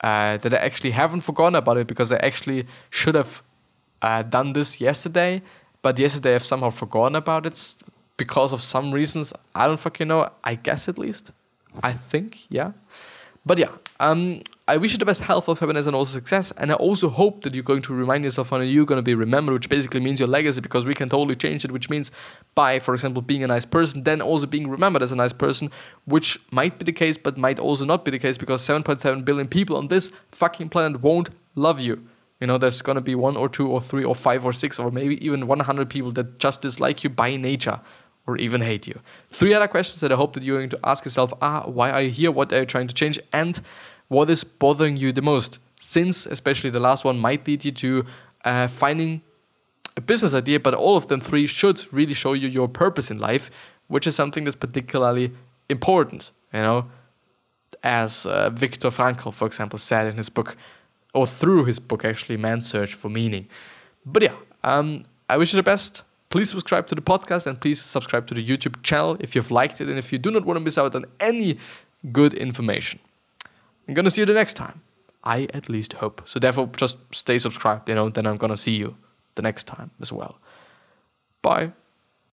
uh, 0.00 0.38
that 0.38 0.52
I 0.52 0.56
actually 0.56 0.90
haven't 0.90 1.20
forgotten 1.20 1.54
about 1.54 1.76
it 1.76 1.86
because 1.86 2.10
I 2.10 2.16
actually 2.16 2.66
should 2.90 3.14
have 3.14 3.42
uh, 4.02 4.22
done 4.22 4.54
this 4.54 4.80
yesterday, 4.80 5.42
but 5.80 5.98
yesterday 6.00 6.34
I've 6.34 6.44
somehow 6.44 6.70
forgotten 6.70 7.14
about 7.14 7.46
it 7.46 7.74
because 8.18 8.52
of 8.52 8.60
some 8.60 8.92
reasons. 8.92 9.32
I 9.54 9.66
don't 9.66 9.80
fucking 9.80 10.06
know. 10.06 10.28
I 10.44 10.56
guess 10.56 10.88
at 10.90 10.98
least. 10.98 11.32
I 11.82 11.92
think, 11.92 12.46
yeah. 12.50 12.72
But 13.46 13.56
yeah, 13.56 13.70
um, 13.98 14.42
I 14.66 14.76
wish 14.76 14.92
you 14.92 14.98
the 14.98 15.06
best 15.06 15.22
health, 15.22 15.48
of 15.48 15.58
happiness, 15.58 15.86
and 15.86 15.96
also 15.96 16.12
success. 16.12 16.52
And 16.58 16.70
I 16.70 16.74
also 16.74 17.08
hope 17.08 17.44
that 17.44 17.54
you're 17.54 17.64
going 17.64 17.80
to 17.82 17.94
remind 17.94 18.24
yourself 18.24 18.50
how 18.50 18.60
you're 18.60 18.84
going 18.84 18.98
to 18.98 19.02
be 19.02 19.14
remembered, 19.14 19.54
which 19.54 19.70
basically 19.70 20.00
means 20.00 20.20
your 20.20 20.28
legacy, 20.28 20.60
because 20.60 20.84
we 20.84 20.94
can 20.94 21.08
totally 21.08 21.34
change 21.34 21.64
it, 21.64 21.72
which 21.72 21.88
means 21.88 22.10
by, 22.54 22.78
for 22.78 22.92
example, 22.92 23.22
being 23.22 23.42
a 23.42 23.46
nice 23.46 23.64
person, 23.64 24.02
then 24.02 24.20
also 24.20 24.44
being 24.44 24.68
remembered 24.68 25.02
as 25.02 25.12
a 25.12 25.16
nice 25.16 25.32
person, 25.32 25.70
which 26.04 26.38
might 26.50 26.78
be 26.78 26.84
the 26.84 26.92
case, 26.92 27.16
but 27.16 27.38
might 27.38 27.58
also 27.58 27.86
not 27.86 28.04
be 28.04 28.10
the 28.10 28.18
case, 28.18 28.36
because 28.36 28.60
7.7 28.60 29.24
billion 29.24 29.48
people 29.48 29.76
on 29.76 29.88
this 29.88 30.12
fucking 30.30 30.68
planet 30.68 31.00
won't 31.00 31.30
love 31.54 31.80
you. 31.80 32.06
You 32.40 32.46
know, 32.46 32.58
there's 32.58 32.82
gonna 32.82 33.00
be 33.00 33.14
one 33.14 33.36
or 33.36 33.48
two 33.48 33.68
or 33.68 33.80
three 33.80 34.04
or 34.04 34.14
five 34.14 34.44
or 34.44 34.52
six 34.52 34.78
or 34.78 34.90
maybe 34.92 35.24
even 35.24 35.46
100 35.46 35.90
people 35.90 36.12
that 36.12 36.38
just 36.38 36.62
dislike 36.62 37.02
you 37.02 37.10
by 37.10 37.34
nature 37.34 37.80
or 38.28 38.36
even 38.36 38.60
hate 38.60 38.86
you. 38.86 39.00
Three 39.28 39.54
other 39.54 39.66
questions 39.66 40.02
that 40.02 40.12
I 40.12 40.16
hope 40.16 40.34
that 40.34 40.42
you're 40.42 40.58
going 40.58 40.68
to 40.68 40.78
ask 40.84 41.04
yourself 41.06 41.32
are 41.40 41.62
why 41.62 41.90
are 41.90 42.02
you 42.02 42.10
here? 42.10 42.30
What 42.30 42.52
are 42.52 42.60
you 42.60 42.66
trying 42.66 42.86
to 42.86 42.94
change? 42.94 43.18
And 43.32 43.60
what 44.08 44.28
is 44.28 44.44
bothering 44.44 44.98
you 44.98 45.12
the 45.12 45.22
most? 45.22 45.58
Since, 45.80 46.26
especially 46.26 46.70
the 46.70 46.80
last 46.80 47.04
one, 47.04 47.18
might 47.18 47.46
lead 47.46 47.64
you 47.64 47.72
to 47.72 48.04
uh, 48.44 48.68
finding 48.68 49.22
a 49.96 50.00
business 50.02 50.34
idea, 50.34 50.60
but 50.60 50.74
all 50.74 50.96
of 50.96 51.06
them 51.06 51.20
three 51.20 51.46
should 51.46 51.90
really 51.92 52.14
show 52.14 52.34
you 52.34 52.48
your 52.48 52.68
purpose 52.68 53.10
in 53.10 53.18
life, 53.18 53.50
which 53.86 54.06
is 54.06 54.14
something 54.14 54.44
that's 54.44 54.56
particularly 54.56 55.32
important, 55.70 56.30
you 56.52 56.60
know, 56.60 56.90
as 57.82 58.26
uh, 58.26 58.50
Viktor 58.50 58.90
Frankl, 58.90 59.32
for 59.32 59.46
example, 59.46 59.78
said 59.78 60.06
in 60.06 60.16
his 60.16 60.28
book, 60.28 60.56
or 61.14 61.26
through 61.26 61.64
his 61.64 61.78
book, 61.78 62.04
actually, 62.04 62.36
Man's 62.36 62.68
Search 62.68 62.92
for 62.92 63.08
Meaning. 63.08 63.48
But 64.04 64.22
yeah, 64.22 64.34
um, 64.62 65.04
I 65.28 65.36
wish 65.38 65.52
you 65.52 65.56
the 65.56 65.62
best. 65.62 66.02
Please 66.30 66.50
subscribe 66.50 66.86
to 66.88 66.94
the 66.94 67.00
podcast 67.00 67.46
and 67.46 67.60
please 67.60 67.80
subscribe 67.80 68.26
to 68.26 68.34
the 68.34 68.44
YouTube 68.44 68.82
channel 68.82 69.16
if 69.20 69.34
you've 69.34 69.50
liked 69.50 69.80
it 69.80 69.88
and 69.88 69.98
if 69.98 70.12
you 70.12 70.18
do 70.18 70.30
not 70.30 70.44
want 70.44 70.58
to 70.58 70.64
miss 70.64 70.76
out 70.76 70.94
on 70.94 71.06
any 71.20 71.58
good 72.12 72.34
information. 72.34 73.00
I'm 73.86 73.94
gonna 73.94 74.10
see 74.10 74.20
you 74.22 74.26
the 74.26 74.34
next 74.34 74.54
time. 74.54 74.82
I 75.24 75.48
at 75.54 75.68
least 75.68 75.94
hope. 75.94 76.22
So 76.26 76.38
therefore, 76.38 76.68
just 76.76 76.98
stay 77.12 77.38
subscribed. 77.38 77.88
You 77.88 77.94
know, 77.94 78.08
then 78.10 78.26
I'm 78.26 78.36
gonna 78.36 78.56
see 78.56 78.76
you 78.76 78.96
the 79.34 79.42
next 79.42 79.64
time 79.64 79.90
as 80.00 80.12
well. 80.12 80.38
Bye. 81.42 81.72